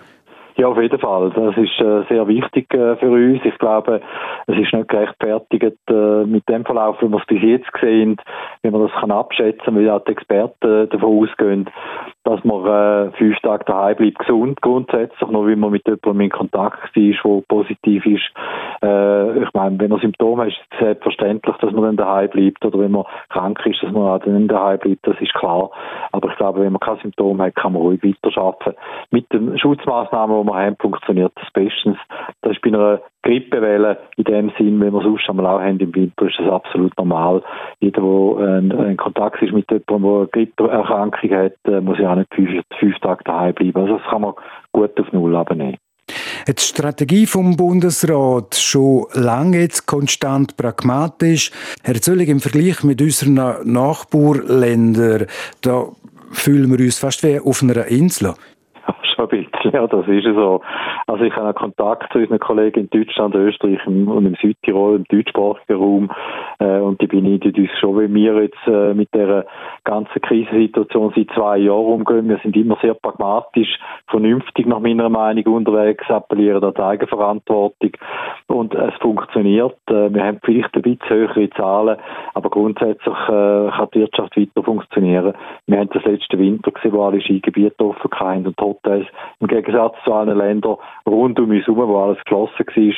Ja, 0.56 0.68
auf 0.68 0.80
jeden 0.80 0.98
Fall. 0.98 1.30
Das 1.30 1.56
ist 1.56 1.80
äh, 1.80 2.02
sehr 2.10 2.28
wichtig 2.28 2.72
äh, 2.74 2.96
für 2.96 3.10
uns. 3.10 3.40
Ich 3.42 3.56
glaube, 3.58 4.02
es 4.46 4.58
ist 4.58 4.72
nicht 4.72 4.88
gerechtfertigt 4.88 5.78
äh, 5.88 6.24
mit 6.24 6.46
dem 6.48 6.64
Verlauf, 6.64 7.00
wie 7.00 7.08
wir 7.08 7.18
es 7.18 7.26
bis 7.26 7.42
jetzt 7.42 7.70
sehen, 7.80 8.18
wie 8.62 8.70
man 8.70 8.82
das 8.82 8.92
kann 8.92 9.10
abschätzen, 9.10 9.74
weil 9.74 9.88
auch 9.88 10.04
die 10.04 10.12
Experten 10.12 10.90
davon 10.90 11.22
ausgehen, 11.22 11.70
dass 12.24 12.44
man 12.44 13.12
fünf 13.14 13.38
Tage 13.40 13.64
daheim 13.64 13.96
bleibt, 13.96 14.18
gesund 14.18 14.60
grundsätzlich, 14.60 15.30
nur 15.30 15.46
wenn 15.46 15.58
man 15.58 15.72
mit 15.72 15.86
jemandem 15.86 16.20
in 16.20 16.30
Kontakt 16.30 16.96
ist, 16.96 17.24
der 17.24 17.42
positiv 17.48 18.06
ist. 18.06 18.30
Ich 18.82 19.54
meine, 19.54 19.78
wenn 19.80 19.90
man 19.90 20.00
Symptome 20.00 20.42
hat, 20.42 20.48
ist 20.48 20.58
es 20.70 20.78
selbstverständlich, 20.78 21.56
dass 21.56 21.72
man 21.72 21.82
dann 21.82 21.96
daheim 21.96 22.30
bleibt 22.30 22.64
oder 22.64 22.78
wenn 22.78 22.92
man 22.92 23.04
krank 23.28 23.60
ist, 23.66 23.82
dass 23.82 23.90
man 23.90 24.02
auch 24.02 24.18
dann 24.18 24.46
daheim 24.46 24.78
bleibt, 24.78 25.06
das 25.06 25.20
ist 25.20 25.34
klar. 25.34 25.70
Aber 26.12 26.28
ich 26.30 26.36
glaube, 26.36 26.60
wenn 26.60 26.72
man 26.72 26.80
keine 26.80 27.00
Symptome 27.00 27.44
hat, 27.44 27.56
kann 27.56 27.72
man 27.72 27.82
ruhig 27.82 28.02
weiterarbeiten. 28.04 28.74
Mit 29.10 29.32
den 29.32 29.58
Schutzmaßnahmen, 29.58 30.41
wir 30.46 30.54
haben, 30.54 30.76
funktioniert 30.80 31.32
das 31.36 31.50
bestens. 31.52 31.96
Das 32.42 32.52
ist 32.52 32.62
bei 32.62 32.68
einer 32.68 33.00
Grippewelle 33.22 33.98
in 34.16 34.24
dem 34.24 34.52
Sinn, 34.58 34.80
wenn 34.80 34.92
wir 34.92 35.02
sonst 35.02 35.28
einmal 35.28 35.46
auch 35.46 35.60
haben 35.60 35.78
im 35.78 35.94
Winter, 35.94 36.26
ist 36.26 36.38
das 36.38 36.50
absolut 36.50 36.96
normal. 36.98 37.42
Jeder, 37.80 38.02
der 38.02 38.78
äh, 38.78 38.90
in 38.90 38.96
Kontakt 38.96 39.42
ist 39.42 39.52
mit 39.52 39.70
jemandem, 39.70 40.02
der 40.02 40.18
eine 40.18 40.26
Grippeerkrankung 40.28 41.30
hat, 41.30 41.54
äh, 41.66 41.80
muss 41.80 41.98
ja 41.98 42.12
auch 42.12 42.16
nicht 42.16 42.34
fünf, 42.34 42.62
fünf 42.78 42.98
Tage 43.00 43.24
daheim 43.24 43.54
bleiben. 43.54 43.80
Also 43.80 43.98
das 43.98 44.10
kann 44.10 44.22
man 44.22 44.34
gut 44.72 44.98
auf 45.00 45.12
Null 45.12 45.36
abnehmen. 45.36 45.78
Die 46.48 46.54
Strategie 46.58 47.26
vom 47.26 47.56
Bundesrat 47.56 48.56
schon 48.56 49.06
lange 49.12 49.60
jetzt 49.60 49.86
konstant 49.86 50.56
pragmatisch. 50.56 51.52
Herr 51.84 51.94
Zöllig, 51.94 52.28
im 52.28 52.40
Vergleich 52.40 52.82
mit 52.82 53.00
unseren 53.00 53.34
Nachbarländern, 53.64 55.26
da 55.62 55.86
fühlen 56.32 56.70
wir 56.70 56.84
uns 56.84 56.98
fast 56.98 57.22
wie 57.22 57.38
auf 57.38 57.62
einer 57.62 57.86
Insel 57.86 58.34
ja, 59.64 59.86
das 59.86 60.06
ist 60.06 60.24
so. 60.24 60.60
Also 61.12 61.24
ich 61.24 61.36
habe 61.36 61.52
Kontakt 61.52 62.10
zu 62.10 62.20
unseren 62.20 62.38
Kollegen 62.38 62.80
in 62.80 62.88
Deutschland, 62.88 63.34
Österreich 63.34 63.86
und 63.86 64.24
im 64.24 64.34
Südtirol, 64.40 64.96
im 64.96 65.04
deutschsprachigen 65.04 65.76
Raum. 65.76 66.10
Äh, 66.58 66.78
und 66.78 67.02
die 67.02 67.06
beneiden 67.06 67.54
uns 67.54 67.70
schon, 67.80 68.00
wie 68.00 68.14
wir 68.14 68.42
jetzt 68.42 68.66
äh, 68.66 68.94
mit 68.94 69.12
der 69.12 69.44
ganzen 69.84 70.22
Krisensituation 70.22 71.12
seit 71.14 71.28
zwei 71.34 71.58
Jahren 71.58 71.84
umgehen. 71.84 72.30
Wir 72.30 72.38
sind 72.38 72.56
immer 72.56 72.78
sehr 72.80 72.94
pragmatisch, 72.94 73.78
vernünftig 74.06 74.66
nach 74.66 74.80
meiner 74.80 75.10
Meinung 75.10 75.44
unterwegs, 75.44 76.08
appellieren 76.08 76.64
an 76.64 76.72
die 76.72 76.80
Eigenverantwortung. 76.80 77.90
Und 78.46 78.74
es 78.74 78.94
funktioniert. 79.02 79.76
Äh, 79.90 80.14
wir 80.14 80.24
haben 80.24 80.40
vielleicht 80.42 80.74
ein 80.74 80.80
bisschen 80.80 81.10
höhere 81.10 81.50
Zahlen, 81.50 81.98
aber 82.32 82.48
grundsätzlich 82.48 83.14
äh, 83.28 83.68
kann 83.68 83.88
die 83.92 84.00
Wirtschaft 84.00 84.34
weiter 84.34 84.62
funktionieren. 84.62 85.34
Wir 85.66 85.78
haben 85.78 85.90
das 85.92 86.04
letzte 86.04 86.38
Winter 86.38 86.70
gesehen, 86.70 86.94
wo 86.94 87.02
alle 87.04 87.20
Skigebiete 87.20 87.84
offen 87.84 88.10
waren 88.18 88.46
und 88.46 88.58
Hotels 88.58 89.06
im 89.40 89.48
Gegensatz 89.48 89.94
zu 90.06 90.14
allen 90.14 90.38
Ländern 90.38 90.78
rund 91.06 91.38
um 91.40 91.50
uns 91.50 91.66
herum, 91.66 91.88
wo 91.88 91.98
alles 91.98 92.18
geschlossen 92.24 92.66
war. 92.66 92.94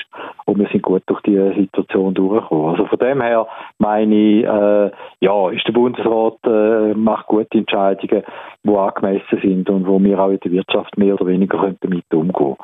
Und 0.47 0.59
wir 0.59 0.69
sind 0.69 0.83
gut 0.83 1.03
durch 1.07 1.21
die 1.23 1.37
Situation 1.57 2.15
durchgekommen. 2.15 2.71
Also 2.71 2.87
von 2.87 2.99
dem 2.99 3.21
her 3.21 3.47
meine 3.79 4.15
ich, 4.15 4.45
äh, 4.45 4.91
ja, 5.21 5.51
ist 5.51 5.67
der 5.67 5.73
Bundesrat 5.73 6.39
äh, 6.47 6.95
macht 6.95 7.27
gute 7.27 7.59
Entscheidungen, 7.59 8.23
die 8.63 8.77
angemessen 8.77 9.39
sind 9.43 9.71
und 9.71 9.87
wo 9.87 10.03
wir 10.03 10.19
auch 10.19 10.31
in 10.31 10.41
der 10.41 10.53
Wirtschaft 10.53 10.97
mehr 10.97 11.15
oder 11.15 11.27
weniger 11.27 11.59
können 11.59 11.79
damit 11.81 12.05
umgehen 12.13 12.57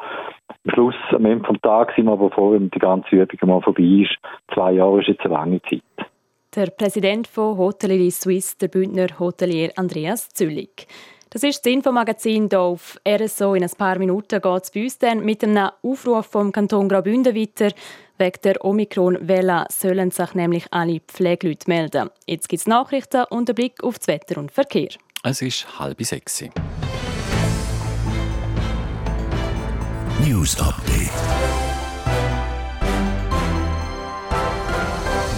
Am 0.65 0.73
Schluss, 0.73 0.95
am 1.11 1.25
Ende 1.25 1.49
des 1.49 1.61
Tages 1.63 1.97
sind 1.97 2.07
wir 2.07 2.13
aber 2.13 2.31
froh, 2.31 2.53
wenn 2.53 2.71
die 2.71 2.79
ganze 2.79 3.17
Übung 3.17 3.49
mal 3.49 3.63
vorbei 3.63 4.03
ist. 4.03 4.17
Zwei 4.55 4.73
Jahre 4.73 5.01
ist 5.01 5.09
jetzt 5.09 5.25
eine 5.25 5.35
lange 5.35 5.63
Zeit. 5.63 5.83
Der 6.57 6.67
Präsident 6.67 7.29
von 7.29 7.57
Hotellerie 7.59 8.11
Suisse, 8.11 8.59
der 8.59 8.67
Bündner 8.69 9.07
Hotelier 9.21 9.71
Andreas 9.77 10.29
Züllig. 10.31 10.89
Das 11.33 11.45
ist 11.45 11.65
das 11.65 11.73
Infomagazin 11.73 12.49
hier 12.51 12.61
auf 12.61 12.99
RSO. 13.07 13.55
In 13.55 13.63
ein 13.63 13.71
paar 13.71 13.99
Minuten 14.01 14.41
geht 14.41 14.63
es 14.65 14.71
bei 14.73 14.83
uns 14.83 14.99
dann 14.99 15.25
mit 15.25 15.45
einem 15.45 15.71
Aufruf 15.81 16.27
vom 16.27 16.51
Kanton 16.51 16.89
Graubünden 16.89 17.37
weiter. 17.37 17.73
Wegen 18.19 18.41
der 18.43 18.65
Omikron-Welle 18.65 19.67
sollen 19.71 20.11
sich 20.11 20.35
nämlich 20.35 20.67
alle 20.73 20.99
Pflegeleute 20.99 21.69
melden. 21.69 22.11
Jetzt 22.27 22.49
gibt 22.49 22.63
es 22.63 22.67
Nachrichten 22.67 23.25
und 23.31 23.49
einen 23.49 23.55
Blick 23.55 23.85
auf 23.85 24.01
das 24.01 24.09
Wetter 24.09 24.41
und 24.41 24.51
Verkehr. 24.51 24.89
Es 25.23 25.41
ist 25.41 25.79
halb 25.79 26.03
sechs. 26.03 26.43
News 30.27 30.61
Update. 30.61 31.60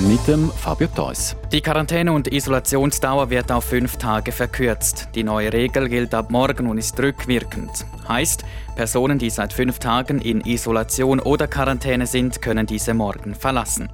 Mit 0.08 0.26
dem 0.26 0.50
Fabio 0.50 0.88
Theus. 0.88 1.36
Die 1.52 1.60
Quarantäne- 1.60 2.12
und 2.12 2.32
Isolationsdauer 2.32 3.30
wird 3.30 3.52
auf 3.52 3.64
fünf 3.64 3.96
Tage 3.96 4.32
verkürzt. 4.32 5.08
Die 5.14 5.22
neue 5.22 5.52
Regel 5.52 5.88
gilt 5.88 6.14
ab 6.14 6.30
morgen 6.30 6.66
und 6.66 6.78
ist 6.78 6.98
rückwirkend. 6.98 7.70
Heißt, 8.08 8.44
Personen, 8.74 9.18
die 9.18 9.30
seit 9.30 9.52
fünf 9.52 9.78
Tagen 9.78 10.20
in 10.20 10.40
Isolation 10.40 11.20
oder 11.20 11.46
Quarantäne 11.46 12.06
sind, 12.06 12.42
können 12.42 12.66
diese 12.66 12.94
morgen 12.94 13.34
verlassen. 13.34 13.90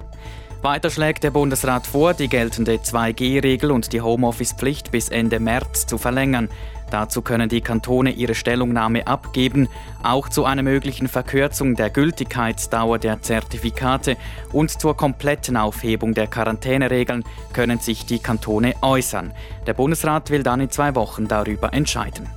Weiter 0.61 0.89
schlägt 0.89 1.23
der 1.23 1.31
Bundesrat 1.31 1.87
vor, 1.87 2.13
die 2.13 2.27
geltende 2.27 2.75
2G-Regel 2.75 3.71
und 3.71 3.93
die 3.93 4.01
Homeoffice-Pflicht 4.01 4.91
bis 4.91 5.07
Ende 5.07 5.39
März 5.39 5.85
zu 5.85 5.97
verlängern. 5.97 6.49
Dazu 6.91 7.21
können 7.21 7.49
die 7.49 7.61
Kantone 7.61 8.11
ihre 8.11 8.35
Stellungnahme 8.35 9.07
abgeben, 9.07 9.67
auch 10.01 10.29
zu 10.29 10.45
einer 10.45 10.63
möglichen 10.63 11.07
Verkürzung 11.07 11.75
der 11.75 11.89
Gültigkeitsdauer 11.89 12.99
der 12.99 13.21
Zertifikate 13.21 14.17
und 14.51 14.71
zur 14.71 14.95
kompletten 14.95 15.57
Aufhebung 15.57 16.13
der 16.13 16.27
Quarantäneregeln 16.27 17.23
können 17.53 17.79
sich 17.79 18.05
die 18.05 18.19
Kantone 18.19 18.75
äußern. 18.81 19.33
Der 19.67 19.73
Bundesrat 19.73 20.29
will 20.29 20.43
dann 20.43 20.61
in 20.61 20.69
zwei 20.69 20.95
Wochen 20.95 21.27
darüber 21.27 21.73
entscheiden. 21.73 22.27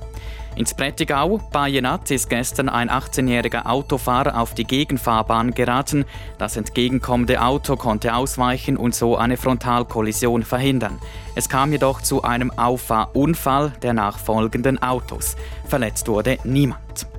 Ins 0.55 0.75
Prättigau 0.75 1.39
bei 1.51 1.67
Jenatz 1.67 2.11
ist 2.11 2.29
gestern 2.29 2.69
ein 2.69 2.89
18-jähriger 2.89 3.65
Autofahrer 3.65 4.39
auf 4.39 4.53
die 4.53 4.65
Gegenfahrbahn 4.65 5.55
geraten. 5.55 6.05
Das 6.37 6.57
entgegenkommende 6.57 7.41
Auto 7.41 7.75
konnte 7.75 8.13
ausweichen 8.13 8.77
und 8.77 8.93
so 8.93 9.17
eine 9.17 9.37
Frontalkollision 9.37 10.43
verhindern. 10.43 10.99
Es 11.33 11.49
kam 11.49 11.71
jedoch 11.71 12.01
zu 12.01 12.21
einem 12.21 12.51
Auffahrunfall 12.51 13.73
der 13.81 13.93
nachfolgenden 13.93 14.81
Autos. 14.81 15.35
Verletzt 15.67 16.07
wurde 16.07 16.37
niemand. 16.43 17.12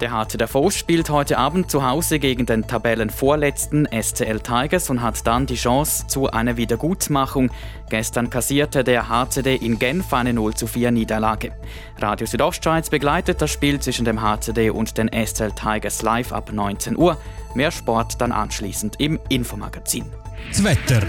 Der 0.00 0.10
Harte 0.10 0.38
Davos 0.38 0.76
spielt 0.76 1.08
heute 1.08 1.38
Abend 1.38 1.70
zu 1.70 1.86
Hause 1.86 2.18
gegen 2.18 2.46
den 2.46 2.66
Tabellenvorletzten 2.66 3.88
SCL 3.90 4.40
Tigers 4.40 4.90
und 4.90 5.02
hat 5.02 5.26
dann 5.26 5.46
die 5.46 5.54
Chance 5.54 6.06
zu 6.08 6.30
einer 6.30 6.56
Wiedergutmachung. 6.56 7.50
Gestern 7.90 8.28
kassierte 8.28 8.82
der 8.82 9.08
HCD 9.08 9.54
in 9.54 9.78
Genf 9.78 10.12
eine 10.12 10.32
0 10.32 10.54
zu 10.54 10.66
4 10.66 10.90
Niederlage. 10.90 11.52
Radio 11.98 12.26
Südostschweiz 12.26 12.90
begleitet 12.90 13.40
das 13.40 13.50
Spiel 13.52 13.78
zwischen 13.78 14.04
dem 14.04 14.20
HCD 14.20 14.70
und 14.70 14.98
den 14.98 15.08
SCL 15.08 15.52
Tigers 15.52 16.02
live 16.02 16.32
ab 16.32 16.52
19 16.52 16.96
Uhr. 16.96 17.16
Mehr 17.54 17.70
Sport 17.70 18.20
dann 18.20 18.32
anschließend 18.32 18.96
im 18.98 19.20
Infomagazin. 19.28 20.06
Das 20.50 20.64
Wetter. 20.64 21.02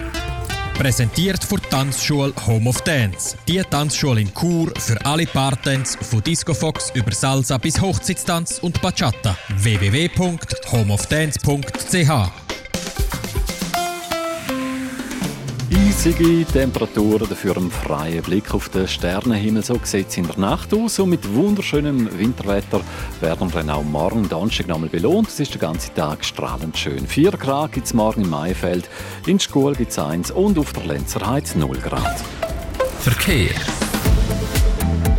Präsentiert 0.77 1.43
von 1.43 1.59
Tanzschule 1.69 2.33
Home 2.45 2.69
of 2.69 2.81
Dance. 2.81 3.35
Die 3.47 3.61
Tanzschule 3.61 4.21
in 4.21 4.31
Chur 4.33 4.71
für 4.77 5.03
alle 5.05 5.25
Partens 5.25 5.97
von 5.99 6.21
Disco 6.21 6.53
Fox 6.53 6.91
über 6.93 7.11
Salsa 7.11 7.57
bis 7.57 7.81
Hochzeitstanz 7.81 8.59
und 8.59 8.81
Bachata. 8.81 9.35
www.homeofdance.ch 9.57 12.44
Eisige 15.87 16.45
Temperaturen, 16.45 17.29
dafür 17.29 17.57
einen 17.57 17.69
freien 17.69 18.23
Blick 18.23 18.55
auf 18.55 18.69
den 18.69 18.87
Sternenhimmel. 18.87 19.63
So 19.63 19.79
sieht 19.83 20.09
es 20.09 20.17
in 20.17 20.25
der 20.25 20.37
Nacht 20.39 20.73
aus. 20.73 20.97
Und 20.97 21.11
mit 21.11 21.31
wunderschönem 21.31 22.09
Winterwetter 22.17 22.81
werden 23.21 23.53
wir 23.53 23.59
dann 23.59 23.69
auch 23.69 23.83
morgen 23.83 24.27
Donnerstag 24.27 24.67
nochmal 24.67 24.89
belohnt. 24.89 25.27
Es 25.27 25.39
ist 25.39 25.53
den 25.53 25.61
ganzen 25.61 25.93
Tag 25.93 26.25
strahlend 26.25 26.75
schön. 26.75 27.05
4 27.05 27.31
Grad 27.31 27.73
gibt 27.73 27.85
es 27.85 27.93
morgen 27.93 28.23
im 28.23 28.31
Maifeld, 28.31 28.89
in 29.27 29.39
Schkuhl 29.39 29.75
gibt 29.75 29.91
es 29.91 29.99
1 29.99 30.31
und 30.31 30.57
auf 30.57 30.73
der 30.73 30.85
Lenzerheit 30.85 31.53
0 31.55 31.77
Grad. 31.77 32.23
Verkehr. 33.01 33.53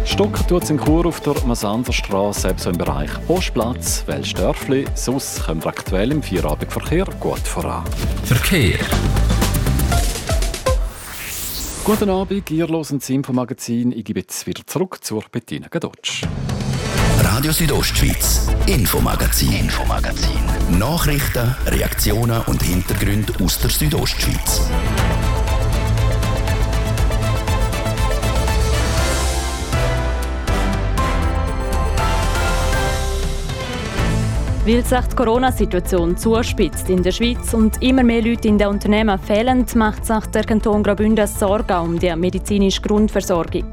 Stocken 0.05 0.47
tut 0.49 0.65
es 0.65 0.71
in 0.71 0.81
Chur 0.81 1.07
auf 1.07 1.21
der 1.21 1.35
Masanderstraße, 1.47 2.41
selbst 2.41 2.67
im 2.67 2.77
Bereich 2.77 3.11
Postplatz, 3.29 4.03
Welsdörfli. 4.07 4.87
Kommen 5.05 5.63
wir 5.63 5.69
aktuell 5.69 6.11
im 6.11 6.23
Vierabendverkehr 6.23 7.07
gut 7.21 7.47
voran. 7.47 7.85
Verkehr. 8.25 8.79
Guten 11.87 12.11
Abend, 12.11 12.51
ihr 12.51 12.67
hört 12.67 12.91
das 12.91 13.11
Infomagazin. 13.11 13.93
Ich 13.93 14.05
gebe 14.05 14.19
jetzt 14.19 14.45
wieder 14.49 14.67
zurück 14.67 14.99
zur 15.05 15.23
Bettina 15.31 15.69
Gadotsch. 15.69 16.25
Radio 17.21 17.53
Südostschweiz, 17.53 18.49
Infomagazin, 18.67 19.53
Infomagazin. 19.53 20.81
Nachrichten, 20.81 21.55
Reaktionen 21.65 22.43
und 22.49 22.61
Hintergründe 22.61 23.35
aus 23.41 23.61
der 23.61 23.71
Südostschweiz. 23.71 24.69
Weil 34.67 34.85
sich 34.85 35.07
die 35.07 35.15
Corona-Situation 35.15 36.17
zuspitzt 36.17 36.91
in 36.91 37.01
der 37.01 37.13
Schweiz 37.13 37.55
und 37.55 37.81
immer 37.85 38.03
mehr 38.03 38.21
Leute 38.21 38.49
in 38.49 38.59
den 38.59 38.67
Unternehmen 38.67 39.17
fehlen, 39.17 39.65
macht 39.77 40.05
sich 40.05 40.27
der 40.35 40.43
Kanton 40.43 40.83
Graubünden 40.83 41.29
Sorgen 41.29 41.79
um 41.79 41.97
die 41.97 42.13
medizinische 42.17 42.83
Grundversorgung. 42.83 43.71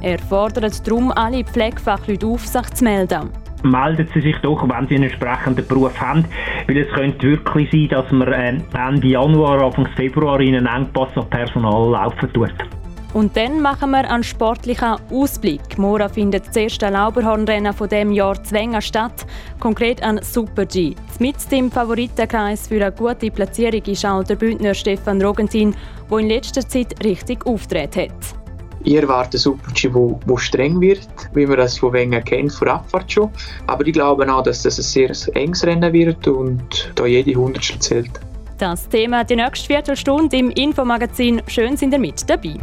Er 0.00 0.18
fordert 0.18 0.86
darum 0.86 1.12
alle 1.12 1.44
Pflegefachleute 1.44 2.26
auf, 2.26 2.46
sich 2.46 2.70
zu 2.70 2.84
melden. 2.84 3.28
Melden 3.64 4.08
Sie 4.14 4.22
sich 4.22 4.36
doch, 4.38 4.66
wenn 4.66 4.88
Sie 4.88 4.94
einen 4.94 5.10
entsprechenden 5.10 5.66
Beruf 5.66 6.00
haben, 6.00 6.24
weil 6.66 6.78
es 6.78 6.92
könnte 6.94 7.32
wirklich 7.32 7.70
sein, 7.70 7.88
dass 7.90 8.10
wir 8.10 8.28
äh, 8.28 8.60
Ende 8.72 9.08
Januar, 9.08 9.62
Anfang 9.62 9.88
Februar 9.94 10.40
in 10.40 10.54
einen 10.54 10.64
Engpass 10.64 11.10
an 11.16 11.28
Personal 11.28 11.90
laufen 11.90 12.32
tut. 12.32 12.79
Und 13.12 13.36
dann 13.36 13.60
machen 13.60 13.90
wir 13.90 14.08
einen 14.08 14.22
sportlichen 14.22 14.96
Ausblick. 15.10 15.78
Morgen 15.78 16.08
findet 16.08 16.46
das 16.46 16.56
erste 16.56 16.90
Lauberhornrennen 16.90 17.72
von 17.72 17.88
dem 17.88 18.12
Jahr 18.12 18.40
Zwängen 18.44 18.80
statt, 18.80 19.26
konkret 19.58 20.00
ein 20.02 20.20
Super 20.22 20.64
G. 20.64 20.94
Mit 21.18 21.50
dem 21.50 21.72
Favoritenkreis 21.72 22.68
für 22.68 22.76
eine 22.76 22.92
gute 22.92 23.32
Platzierung 23.32 23.82
ist 23.82 24.06
auch 24.06 24.22
der 24.22 24.36
Bündner 24.36 24.74
Stefan 24.74 25.20
Rogentin, 25.20 25.74
der 26.08 26.18
in 26.18 26.28
letzter 26.28 26.66
Zeit 26.68 27.04
richtig 27.04 27.44
auftreten 27.46 28.02
hat. 28.02 28.40
Ich 28.84 28.94
erwarte 28.94 29.36
einen 29.36 29.40
Super 29.40 29.72
G, 29.72 29.90
der 29.90 30.38
streng 30.38 30.80
wird, 30.80 31.08
wie 31.34 31.46
man 31.46 31.56
das 31.56 31.78
von 31.78 31.92
Wengen 31.92 32.24
kennt, 32.24 32.52
vor 32.52 32.68
Abfahrt 32.68 33.10
schon. 33.10 33.30
Aber 33.66 33.84
ich 33.86 33.92
glaube 33.92 34.32
auch, 34.32 34.42
dass 34.44 34.62
das 34.62 34.78
ein 34.78 34.84
sehr 34.84 35.36
enges 35.36 35.66
Rennen 35.66 35.92
wird 35.92 36.28
und 36.28 36.92
da 36.94 37.06
jede 37.06 37.34
Hundertstel 37.34 37.80
zählt. 37.80 38.20
Das 38.60 38.86
Thema 38.90 39.24
die 39.24 39.36
nächste 39.36 39.68
Viertelstunde 39.68 40.36
im 40.36 40.50
Infomagazin. 40.50 41.40
Schön 41.46 41.78
sind 41.78 41.94
ihr 41.94 41.98
mit 41.98 42.28
dabei. 42.28 42.56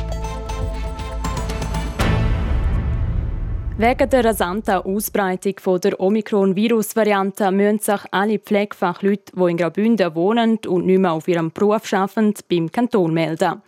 Wegen 3.79 4.09
der 4.11 4.25
rasanten 4.25 4.75
Ausbreitung 4.75 5.55
der 5.81 5.99
Omikron-Virus-Variante 5.99 7.51
müssen 7.51 7.79
sich 7.79 8.01
alle 8.11 8.37
Pflegefachleute, 8.37 9.33
die 9.35 9.49
in 9.49 9.57
Graubünden 9.57 10.13
wohnen 10.13 10.59
und 10.67 10.85
nicht 10.85 10.99
mehr 10.99 11.13
auf 11.13 11.27
ihrem 11.27 11.51
Beruf 11.51 11.91
arbeiten, 11.91 12.35
beim 12.47 12.71
Kanton 12.71 13.15
melden. 13.15 13.63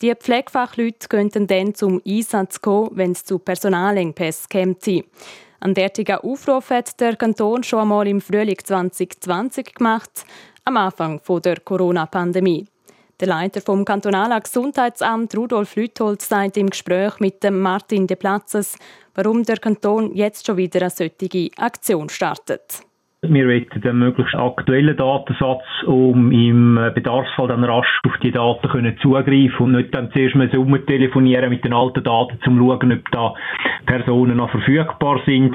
Die 0.00 0.14
Pflegefachleute 0.14 1.08
könnten 1.08 1.46
dann 1.46 1.74
zum 1.74 2.00
Einsatz 2.06 2.62
kommen, 2.62 2.92
wenn 2.94 3.12
es 3.12 3.26
zu 3.26 3.38
Personalengpässen 3.38 4.48
käme. 4.48 4.76
Ein 5.60 5.74
derartiger 5.74 6.24
Aufruf 6.24 6.70
hat 6.70 6.98
der 7.00 7.16
Kanton 7.16 7.62
schon 7.62 7.80
einmal 7.80 8.06
im 8.06 8.20
Frühling 8.20 8.58
2020 8.62 9.74
gemacht, 9.74 10.26
am 10.64 10.76
Anfang 10.76 11.20
der 11.44 11.60
Corona-Pandemie. 11.60 12.66
Der 13.20 13.28
Leiter 13.28 13.60
vom 13.60 13.84
kantonalen 13.84 14.42
Gesundheitsamt 14.42 15.36
Rudolf 15.36 15.76
Lüthold 15.76 16.20
sagt 16.20 16.56
im 16.56 16.70
Gespräch 16.70 17.20
mit 17.20 17.42
dem 17.44 17.60
Martin 17.60 18.06
de 18.06 18.16
Platzes, 18.16 18.76
warum 19.14 19.44
der 19.44 19.58
Kanton 19.58 20.14
jetzt 20.14 20.46
schon 20.46 20.56
wieder 20.56 20.80
eine 20.80 20.90
solche 20.90 21.50
Aktion 21.56 22.08
startet. 22.08 22.82
Wir 23.28 23.46
wollen 23.46 23.66
den 23.82 23.98
möglichst 23.98 24.34
aktuellen 24.34 24.96
Datensatz, 24.96 25.62
um 25.86 26.30
im 26.32 26.78
Bedarfsfall 26.94 27.48
dann 27.48 27.64
rasch 27.64 28.00
auf 28.06 28.16
die 28.22 28.30
Daten 28.30 28.68
können 28.68 28.96
zugreifen 28.98 29.66
und 29.66 29.72
nicht 29.72 29.94
dann 29.94 30.10
zuerst 30.12 30.34
mal 30.34 30.48
telefonieren 30.48 31.50
mit 31.50 31.64
den 31.64 31.72
alten 31.72 32.02
Daten, 32.02 32.38
um 32.46 32.58
zu 32.58 32.58
schauen, 32.58 32.92
ob 32.92 33.10
da 33.10 33.34
Personen 33.86 34.36
noch 34.36 34.50
verfügbar 34.50 35.20
sind. 35.26 35.54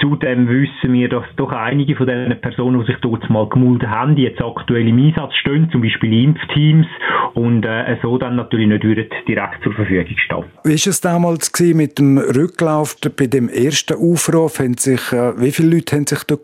Zudem 0.00 0.48
wissen 0.48 0.92
wir, 0.94 1.08
dass 1.08 1.24
doch 1.36 1.52
einige 1.52 1.94
von 1.94 2.06
den 2.06 2.40
Personen, 2.40 2.80
die 2.80 2.86
sich 2.86 2.96
dort 3.02 3.28
mal 3.28 3.48
gemeldet 3.48 3.88
haben, 3.88 4.16
jetzt 4.16 4.40
aktuell 4.40 4.88
im 4.88 4.98
Einsatz 4.98 5.34
stehen, 5.34 5.68
zum 5.70 5.82
Beispiel 5.82 6.24
Impfteams, 6.24 6.86
und 7.34 7.64
äh, 7.64 7.96
so 8.02 8.16
dann 8.16 8.36
natürlich 8.36 8.66
nicht 8.66 8.82
direkt 8.82 9.62
zur 9.62 9.72
Verfügung 9.74 10.06
stehen. 10.16 10.44
Wie 10.64 10.70
war 10.70 10.74
es 10.74 11.00
damals 11.00 11.52
mit 11.74 11.98
dem 11.98 12.18
Rücklauf 12.18 12.96
bei 13.16 13.26
dem 13.26 13.48
ersten 13.48 13.94
Aufruf? 13.94 14.58
Haben 14.58 14.74
sich, 14.74 15.12
äh, 15.12 15.38
wie 15.38 15.50
viele 15.50 15.76
Leute 15.76 15.96
haben 15.96 16.06
sich 16.06 16.24
dort 16.24 16.42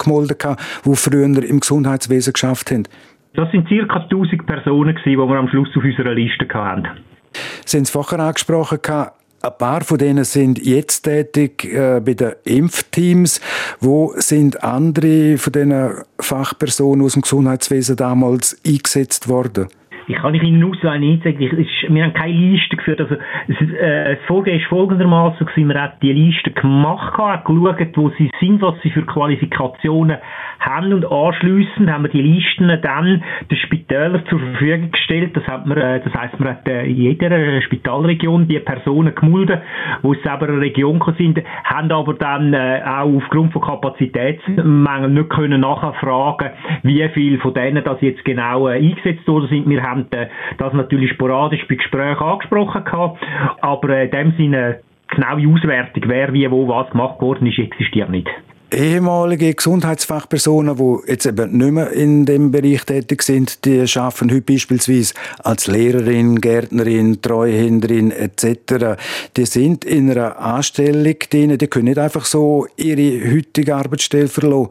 gemeldet, 0.55 0.85
die 0.85 0.97
früher 0.97 1.51
im 1.51 1.61
Gesundheitswesen 1.61 2.33
geschafft 2.33 2.71
haben? 2.71 2.85
Das 3.35 3.51
sind 3.51 3.69
ca. 3.69 3.99
1000 3.99 4.47
Personen, 4.47 4.99
die 5.05 5.17
wir 5.17 5.39
am 5.39 5.49
Schluss 5.49 5.69
auf 5.77 5.85
unserer 5.85 6.15
Liste 6.15 6.47
hatten. 6.53 6.89
Sie 7.65 7.77
haben 7.77 7.83
es 7.83 7.91
vorher 7.91 8.21
angesprochen, 8.21 8.79
ein 9.43 9.59
paar 9.59 9.83
von 9.83 9.99
denen 9.99 10.25
sind 10.25 10.65
jetzt 10.65 11.03
tätig 11.03 11.65
äh, 11.65 12.01
bei 12.01 12.15
den 12.15 12.33
Impfteams. 12.45 13.41
Wo 13.81 14.13
sind 14.17 14.65
andere 14.65 15.37
von 15.39 15.53
diesen 15.53 16.03
Fachpersonen 16.19 17.05
aus 17.05 17.13
dem 17.13 17.23
Gesundheitswesen 17.23 17.97
damals 17.97 18.61
eingesetzt 18.67 19.29
worden? 19.29 19.69
Ich 20.09 20.17
kann 20.17 20.33
nicht 20.33 20.45
Ihnen 20.45 20.61
nicht 20.61 20.83
sagen, 20.83 21.03
ich, 21.03 21.87
wir 21.89 22.05
haben 22.05 22.15
keine 22.15 22.33
Liste 22.33 22.77
geführt. 22.77 23.01
Also, 23.01 23.17
es, 23.49 23.61
äh, 23.61 24.17
das 24.17 24.25
Vorgehen 24.27 24.61
ist 24.61 24.67
folgendermaßen, 24.67 25.47
wir 25.57 25.81
haben 25.83 25.93
die 26.01 26.13
Liste 26.13 26.51
gemacht, 26.53 27.19
haben 27.19 27.43
geschaut, 27.45 27.97
wo 27.97 28.11
sie 28.11 28.31
sind, 28.41 28.63
was 28.63 28.75
sie 28.83 28.91
für 28.91 29.03
Qualifikationen 29.03 30.19
haben 30.61 30.93
und 30.93 31.11
anschliessend 31.11 31.91
haben 31.91 32.05
wir 32.05 32.11
die 32.11 32.23
Listen 32.23 32.69
dann 32.83 33.23
den 33.51 33.59
Spitälern 33.59 34.23
zur 34.29 34.39
Verfügung 34.39 34.91
gestellt. 34.91 35.37
Das, 35.37 35.47
hat 35.47 35.67
man, 35.67 35.79
äh, 35.79 36.01
das 36.03 36.15
heisst, 36.15 36.39
man 36.41 36.51
hat 36.51 36.69
äh, 36.69 36.87
in 36.87 36.97
jeder 36.97 37.63
Spitalregion 37.63 38.49
die 38.49 38.59
Personen 38.61 39.15
gemeldet, 39.15 39.61
die 40.03 40.07
aus 40.07 40.17
selber 40.23 40.49
einer 40.49 40.61
Region 40.61 41.03
sind, 41.19 41.41
haben 41.65 41.91
aber 41.93 42.15
dann 42.15 42.55
äh, 42.55 42.83
auch 42.85 43.15
aufgrund 43.17 43.53
von 43.53 43.63
Kapazitätsmängeln 43.63 45.15
nicht 45.15 45.31
können 45.31 45.61
nachfragen, 45.61 46.51
wie 46.83 47.09
viele 47.13 47.39
von 47.39 47.55
denen 47.55 47.83
das 47.85 48.01
jetzt 48.01 48.25
genau 48.25 48.67
eingesetzt 48.67 49.27
worden 49.27 49.49
sind. 49.49 49.69
Wir 49.69 49.83
haben 49.83 49.96
das 50.59 50.73
natürlich 50.73 51.11
sporadisch 51.13 51.67
bei 51.69 51.77
Gesprächen 51.77 52.23
angesprochen 52.23 52.85
gehabt, 52.85 53.23
aber 53.61 54.03
in 54.03 54.11
dem 54.11 54.33
Sinne 54.37 54.81
genaue 55.09 55.55
Auswertung, 55.55 56.03
wer 56.07 56.33
wie 56.33 56.51
wo 56.51 56.69
was 56.69 56.91
gemacht 56.91 57.21
worden 57.21 57.47
ist, 57.47 57.59
existiert 57.59 58.11
nicht 58.11 58.29
ehemalige 58.73 59.55
Gesundheitsfachpersonen, 59.55 60.77
die 60.77 61.11
jetzt 61.11 61.27
eben 61.27 61.57
nicht 61.57 61.71
mehr 61.71 61.91
in 61.93 62.27
dem 62.27 62.51
Bereich 62.51 62.85
tätig 62.85 63.23
sind, 63.23 63.65
die 63.65 63.81
arbeiten 63.81 64.31
heute 64.31 64.41
beispielsweise 64.43 65.15
als 65.43 65.67
Lehrerin, 65.67 66.41
Gärtnerin, 66.41 67.21
Treuhänderin 67.23 68.11
etc. 68.11 68.99
Die 69.37 69.47
sind 69.47 69.85
in 69.85 70.11
einer 70.11 70.39
Anstellung 70.39 71.15
drin, 71.31 71.57
die 71.57 71.67
können 71.69 71.87
nicht 71.87 71.99
einfach 71.99 72.25
so 72.25 72.67
ihre 72.77 73.33
heutige 73.33 73.77
Arbeitsstelle 73.77 74.29
verlassen. 74.29 74.71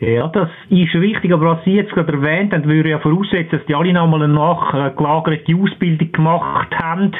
Ja, 0.00 0.28
das 0.28 0.48
ist 0.70 0.94
richtig, 0.94 1.30
aber 1.30 1.50
was 1.50 1.64
Sie 1.64 1.74
jetzt 1.74 1.92
gerade 1.92 2.14
erwähnt 2.14 2.54
haben, 2.54 2.64
würde 2.64 2.88
ja 2.88 3.00
voraussetzen, 3.00 3.50
dass 3.58 3.66
die 3.66 3.74
alle 3.74 3.92
nochmal 3.92 4.22
eine 4.22 4.32
nachgelagerte 4.32 5.54
Ausbildung 5.54 6.10
gemacht 6.10 6.74
haben. 6.74 7.12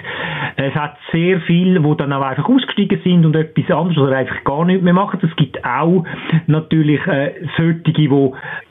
Es 0.56 0.74
hat 0.74 0.96
sehr 1.12 1.42
viele, 1.42 1.78
die 1.78 1.96
dann 1.98 2.12
auch 2.14 2.22
einfach 2.22 2.48
ausgestiegen 2.48 2.98
sind 3.04 3.26
und 3.26 3.36
etwas 3.36 3.70
anderes 3.70 3.98
oder 3.98 4.16
einfach 4.16 4.44
gar 4.44 4.64
nichts 4.64 4.82
mehr 4.82 4.94
machen. 4.94 5.20
Es 5.22 5.36
gibt 5.36 5.62
auch 5.62 6.06
natürlich 6.46 7.06
äh, 7.06 7.34
solche, 7.58 7.92
die 7.92 8.08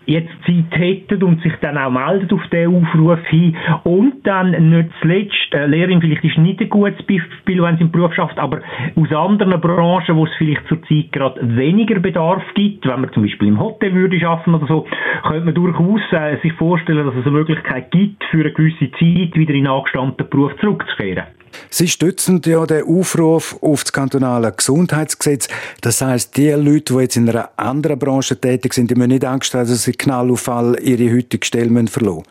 jetzt 0.05 0.31
Zeit 0.45 0.79
hätten 0.79 1.23
und 1.23 1.41
sich 1.41 1.53
dann 1.61 1.77
auch 1.77 1.91
melden 1.91 2.31
auf 2.31 2.47
den 2.47 2.75
Aufruf 2.75 3.19
hin. 3.27 3.55
Und 3.83 4.25
dann 4.25 4.51
nicht 4.69 4.89
zuletzt, 5.01 5.53
äh, 5.53 5.65
Lehrerin 5.65 6.01
vielleicht 6.01 6.23
ist 6.23 6.37
nicht 6.37 6.59
ein 6.59 6.69
gutes 6.69 6.97
Beispiel, 7.05 7.61
wenn 7.61 7.77
sie 7.77 7.83
im 7.83 7.91
Beruf 7.91 8.13
schafft, 8.13 8.37
aber 8.39 8.61
aus 8.95 9.11
anderen 9.11 9.61
Branchen, 9.61 10.15
wo 10.15 10.25
es 10.25 10.33
vielleicht 10.37 10.67
zurzeit 10.67 11.11
gerade 11.11 11.39
weniger 11.57 11.99
Bedarf 11.99 12.43
gibt, 12.55 12.87
wenn 12.87 13.01
man 13.01 13.11
zum 13.13 13.23
Beispiel 13.23 13.49
im 13.49 13.59
Hotel 13.59 13.93
würde 13.93 14.27
arbeiten 14.27 14.55
oder 14.55 14.67
so, 14.67 14.87
könnte 15.23 15.45
man 15.45 15.53
durchaus 15.53 16.01
äh, 16.11 16.37
sich 16.41 16.53
vorstellen, 16.53 17.05
dass 17.05 17.15
es 17.15 17.25
eine 17.25 17.37
Möglichkeit 17.37 17.91
gibt, 17.91 18.23
für 18.25 18.41
eine 18.41 18.51
gewisse 18.51 18.91
Zeit 18.91 19.35
wieder 19.35 19.53
in 19.53 19.67
angestammten 19.67 20.27
Beruf 20.29 20.55
zurückzukehren. 20.59 21.25
Sie 21.69 21.87
stützen 21.87 22.41
ja 22.45 22.65
den 22.65 22.83
Aufruf 22.83 23.57
auf 23.61 23.83
das 23.83 23.93
kantonale 23.93 24.51
Gesundheitsgesetz. 24.51 25.47
Das 25.81 26.01
heißt, 26.01 26.37
die 26.37 26.49
Leute, 26.51 26.93
die 26.93 26.99
jetzt 27.01 27.17
in 27.17 27.29
einer 27.29 27.49
anderen 27.57 27.99
Branche 27.99 28.39
tätig 28.39 28.73
sind, 28.73 28.91
die 28.91 28.95
müssen 28.95 29.09
nicht 29.09 29.25
Angst 29.25 29.53
haben, 29.53 29.67
dass 29.67 29.83
sie 29.83 29.93
knallauffall 29.93 30.77
ihre 30.81 31.15
heutige 31.15 31.45
Stelle 31.45 31.87
verlassen 31.87 32.23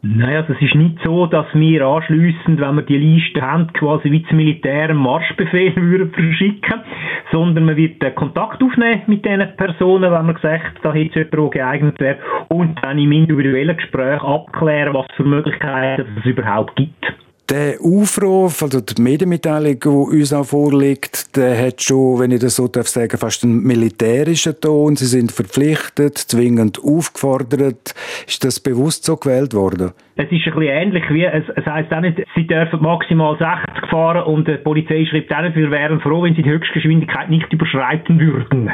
naja, 0.00 0.44
es 0.48 0.62
ist 0.62 0.74
nicht 0.76 0.98
so, 1.02 1.26
dass 1.26 1.46
wir 1.54 1.84
anschliessend, 1.84 2.60
wenn 2.60 2.76
wir 2.76 2.82
die 2.82 2.98
Liste 2.98 3.42
haben, 3.42 3.72
quasi 3.72 4.12
wie 4.12 4.22
zum 4.24 4.36
Militär 4.36 4.90
einen 4.90 4.98
Marschbefehl 4.98 5.74
würden 5.76 6.12
verschicken, 6.12 6.80
sondern 7.32 7.64
man 7.64 7.76
wird 7.76 8.14
Kontakt 8.14 8.62
aufnehmen 8.62 9.02
mit 9.06 9.24
diesen 9.24 9.56
Personen, 9.56 10.12
wenn 10.12 10.26
man 10.26 10.38
sagt, 10.40 10.78
da 10.82 10.92
hätte 10.92 11.18
jemand, 11.18 11.34
der 11.34 11.50
geeignet 11.50 12.00
wäre, 12.00 12.18
und 12.48 12.78
dann 12.80 12.98
im 12.98 13.10
individuellen 13.10 13.76
Gespräch 13.76 14.22
abklären, 14.22 14.94
was 14.94 15.06
für 15.16 15.24
Möglichkeiten 15.24 16.06
es 16.16 16.24
überhaupt 16.24 16.76
gibt. 16.76 17.04
Der 17.50 17.76
Aufruf, 17.80 18.62
also 18.62 18.82
die 18.82 19.00
Medienmitteilung, 19.00 19.80
die 19.80 19.88
uns 19.88 20.34
auch 20.34 20.44
vorliegt, 20.44 21.34
der 21.34 21.56
hat 21.56 21.80
schon, 21.80 22.20
wenn 22.20 22.30
ich 22.30 22.40
das 22.40 22.56
so 22.56 22.68
darf 22.68 22.88
sagen, 22.88 23.16
fast 23.16 23.42
einen 23.42 23.62
militärischen 23.62 24.60
Ton. 24.60 24.96
Sie 24.96 25.06
sind 25.06 25.32
verpflichtet, 25.32 26.18
zwingend 26.18 26.78
aufgefordert. 26.78 27.94
Ist 28.26 28.44
das 28.44 28.60
bewusst 28.60 29.06
so 29.06 29.16
gewählt 29.16 29.54
worden? 29.54 29.92
Es 30.16 30.30
ist 30.30 30.32
ein 30.32 30.52
bisschen 30.52 30.62
ähnlich 30.62 31.04
wie, 31.08 31.24
es, 31.24 31.44
es 31.56 31.64
heisst 31.64 31.90
auch 31.90 32.02
nicht, 32.02 32.22
sie 32.34 32.46
dürfen 32.46 32.82
maximal 32.82 33.38
60 33.38 33.88
fahren 33.88 34.24
und 34.24 34.46
die 34.46 34.58
Polizei 34.58 35.06
schreibt 35.06 35.32
auch 35.32 35.40
nicht, 35.40 35.56
wir 35.56 35.70
wären 35.70 36.00
froh, 36.00 36.24
wenn 36.24 36.34
sie 36.34 36.42
die 36.42 36.50
Höchstgeschwindigkeit 36.50 37.30
nicht 37.30 37.50
überschreiten 37.50 38.20
würden. 38.20 38.72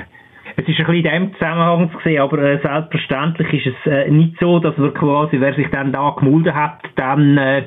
Es 0.57 0.69
ist 0.69 0.79
ein 0.79 0.87
bisschen 0.87 0.95
in 0.95 1.03
dem 1.03 1.33
Zusammenhang 1.35 1.91
zu 1.91 1.99
sehen, 2.05 2.21
aber 2.21 2.39
äh, 2.39 2.61
selbstverständlich 2.63 3.67
ist 3.67 3.75
es 3.85 3.91
äh, 3.91 4.11
nicht 4.11 4.39
so, 4.39 4.61
dass 4.61 4.77
man 4.79 4.95
quasi, 4.95 5.41
wer 5.41 5.53
sich 5.55 5.69
dann 5.71 5.91
da 5.91 6.11
gemulden 6.11 6.55
hat, 6.55 6.79
dann 6.95 7.37
äh, 7.37 7.65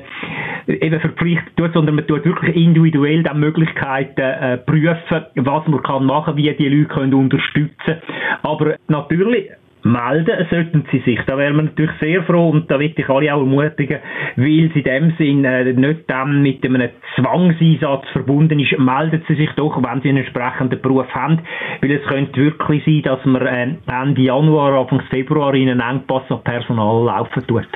eben 0.66 0.98
verpflichtet 0.98 1.54
tut, 1.56 1.74
sondern 1.74 1.96
man 1.96 2.06
tut 2.06 2.24
wirklich 2.24 2.56
individuell 2.56 3.22
dann 3.22 3.40
Möglichkeiten 3.40 4.20
äh, 4.20 4.56
prüfen, 4.58 5.26
was 5.36 5.68
man 5.68 5.82
kann 5.82 6.06
machen, 6.06 6.36
wie 6.36 6.54
die 6.54 6.68
Leute 6.68 6.88
können 6.88 7.12
unterstützen. 7.12 7.96
Aber 8.42 8.76
natürlich 8.88 9.50
melden 9.88 10.46
sollten 10.50 10.84
sie 10.92 11.00
sich. 11.00 11.18
Da 11.26 11.36
wären 11.36 11.56
wir 11.56 11.62
natürlich 11.64 11.98
sehr 12.00 12.22
froh 12.22 12.50
und 12.50 12.70
da 12.70 12.78
will 12.78 12.92
ich 12.94 13.08
alle 13.08 13.34
auch 13.34 13.40
ermutigen, 13.40 13.98
weil 14.36 14.70
sie 14.72 14.80
in 14.80 14.84
dem 14.84 15.14
Sinn 15.16 15.44
äh, 15.44 15.72
nicht 15.72 16.08
dann 16.08 16.42
mit 16.42 16.64
einem 16.64 16.90
Zwangseinsatz 17.16 18.06
verbunden 18.12 18.60
ist, 18.60 18.78
melden 18.78 19.24
sie 19.26 19.34
sich 19.34 19.50
doch, 19.56 19.82
wenn 19.82 20.02
sie 20.02 20.10
einen 20.10 20.18
entsprechenden 20.18 20.80
Beruf 20.80 21.08
haben, 21.14 21.40
weil 21.80 21.92
es 21.92 22.06
könnte 22.06 22.40
wirklich 22.40 22.84
sein, 22.84 23.02
dass 23.02 23.24
man 23.24 23.46
äh, 23.46 23.74
Ende 23.86 24.22
Januar, 24.22 24.80
Anfang 24.80 25.02
Februar 25.10 25.54
in 25.54 25.68
einen 25.68 25.80
Engpass 25.80 26.30
an 26.30 26.42
Personal 26.44 27.04
laufen 27.04 27.46
tut. 27.46 27.68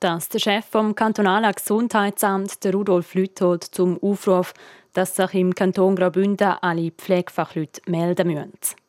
Das 0.00 0.28
der 0.28 0.40
Chef 0.40 0.64
vom 0.66 0.94
kantonalen 0.94 1.52
Gesundheitsamt, 1.52 2.62
der 2.64 2.74
Rudolf 2.74 3.14
Lüthold, 3.14 3.64
zum 3.64 3.98
Aufruf, 4.02 4.52
dass 4.92 5.16
sich 5.16 5.34
im 5.34 5.54
Kanton 5.54 5.96
Graubünden 5.96 6.54
alle 6.60 6.90
Pflegefachleute 6.90 7.80
melden 7.86 8.28
müssen. 8.28 8.85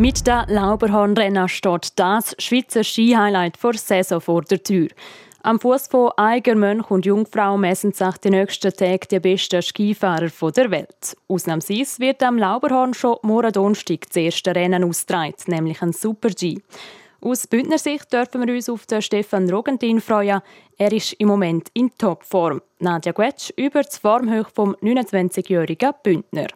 Mit 0.00 0.26
der 0.26 0.46
Lauberhornrenner 0.48 1.46
steht 1.46 1.92
das 1.96 2.34
Schweizer 2.38 2.82
Skihighlight 2.82 3.58
vor 3.58 3.74
Saison 3.74 4.22
vor 4.22 4.40
der 4.40 4.62
Tür. 4.62 4.88
Am 5.42 5.60
Fuß 5.60 5.88
von 5.88 6.12
Eiger, 6.16 6.54
Mönch 6.54 6.90
und 6.90 7.04
Jungfrau 7.04 7.58
messen 7.58 7.92
sich 7.92 8.16
die 8.16 8.30
nächsten 8.30 8.72
Tage 8.72 9.06
die 9.10 9.20
besten 9.20 9.60
Skifahrer 9.60 10.30
der 10.52 10.70
Welt. 10.70 11.18
Ausnahmsweise 11.28 11.98
wird 11.98 12.22
am 12.22 12.38
Lauberhorn 12.38 12.94
schon 12.94 13.18
morgen 13.20 13.52
Donnerstag 13.52 14.06
das 14.06 14.16
erste 14.16 14.54
Rennen 14.54 14.84
ausgetragen, 14.84 15.34
nämlich 15.48 15.82
ein 15.82 15.92
Super-G. 15.92 16.60
Aus 17.20 17.46
Bündner 17.46 17.76
Sicht 17.76 18.10
dürfen 18.10 18.46
wir 18.46 18.54
uns 18.54 18.70
auf 18.70 18.86
den 18.86 19.02
Stefan 19.02 19.50
Rogentin 19.50 20.00
freuen. 20.00 20.40
Er 20.78 20.92
ist 20.92 21.12
im 21.18 21.28
Moment 21.28 21.68
in 21.74 21.90
Topform. 21.98 22.62
Nadja 22.78 23.12
Guetsch 23.12 23.52
über 23.54 23.82
das 23.82 23.98
Formhoch 23.98 24.48
vom 24.48 24.74
29-jährigen 24.76 25.92
Bündner. 26.02 26.46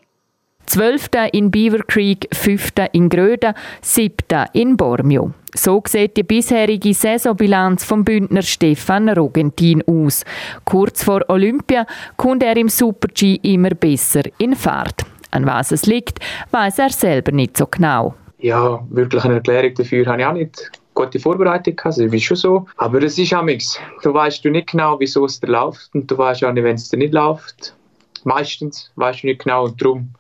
Zwölfter 0.67 1.33
in 1.33 1.51
Beaver 1.51 1.85
Creek, 1.87 2.29
fünfter 2.33 2.93
in 2.95 3.09
Gröden, 3.09 3.55
siebter 3.81 4.47
in 4.53 4.77
Bormio. 4.77 5.33
So 5.55 5.83
sieht 5.87 6.17
die 6.17 6.25
bisherige 6.25 6.93
Saisonbilanz 6.93 7.85
vom 7.85 8.05
Bündner 8.05 8.43
Stefan 8.43 9.09
Rogentin 9.09 9.85
aus. 9.87 10.25
Kurz 10.65 11.05
vor 11.05 11.23
Olympia 11.29 11.87
kommt 12.17 12.43
er 12.43 12.57
im 12.57 12.69
Super-G 12.69 13.39
immer 13.43 13.71
besser 13.71 14.23
in 14.39 14.57
Fahrt. 14.57 15.05
An 15.31 15.47
was 15.47 15.73
es 15.73 15.87
liegt, 15.87 16.19
weiß 16.51 16.79
er 16.81 16.91
selber 16.91 17.33
nicht 17.33 17.57
so 17.57 17.67
genau. 17.67 18.15
Ja, 18.39 18.85
wirklich 18.91 19.25
eine 19.25 19.35
Erklärung 19.35 19.75
dafür 19.75 20.07
habe 20.07 20.21
ich 20.21 20.27
auch 20.27 20.33
nicht 20.33 20.71
gute 20.95 21.19
Vorbereitung 21.19 21.77
gehabt, 21.77 21.99
das 21.99 22.13
ist 22.13 22.23
schon 22.23 22.37
so. 22.37 22.67
Aber 22.77 23.03
es 23.03 23.19
ist 23.19 23.33
amigs. 23.33 23.79
Du 24.03 24.15
weißt 24.15 24.45
du 24.45 24.51
nicht 24.51 24.71
genau, 24.71 24.99
wieso 25.01 25.25
es 25.25 25.41
dir 25.41 25.49
läuft 25.49 25.95
und 25.95 26.11
du 26.11 26.17
weißt 26.17 26.45
auch 26.45 26.53
nicht, 26.53 26.65
wenn 26.65 26.77
es 26.77 26.89
dir 26.89 26.99
nicht 26.99 27.13
läuft. 27.13 27.75
Meistens 28.25 28.91
weißt 28.97 29.23
du 29.23 29.27
nicht 29.29 29.43
genau 29.43 29.65
und 29.65 29.81
darum 29.81 30.11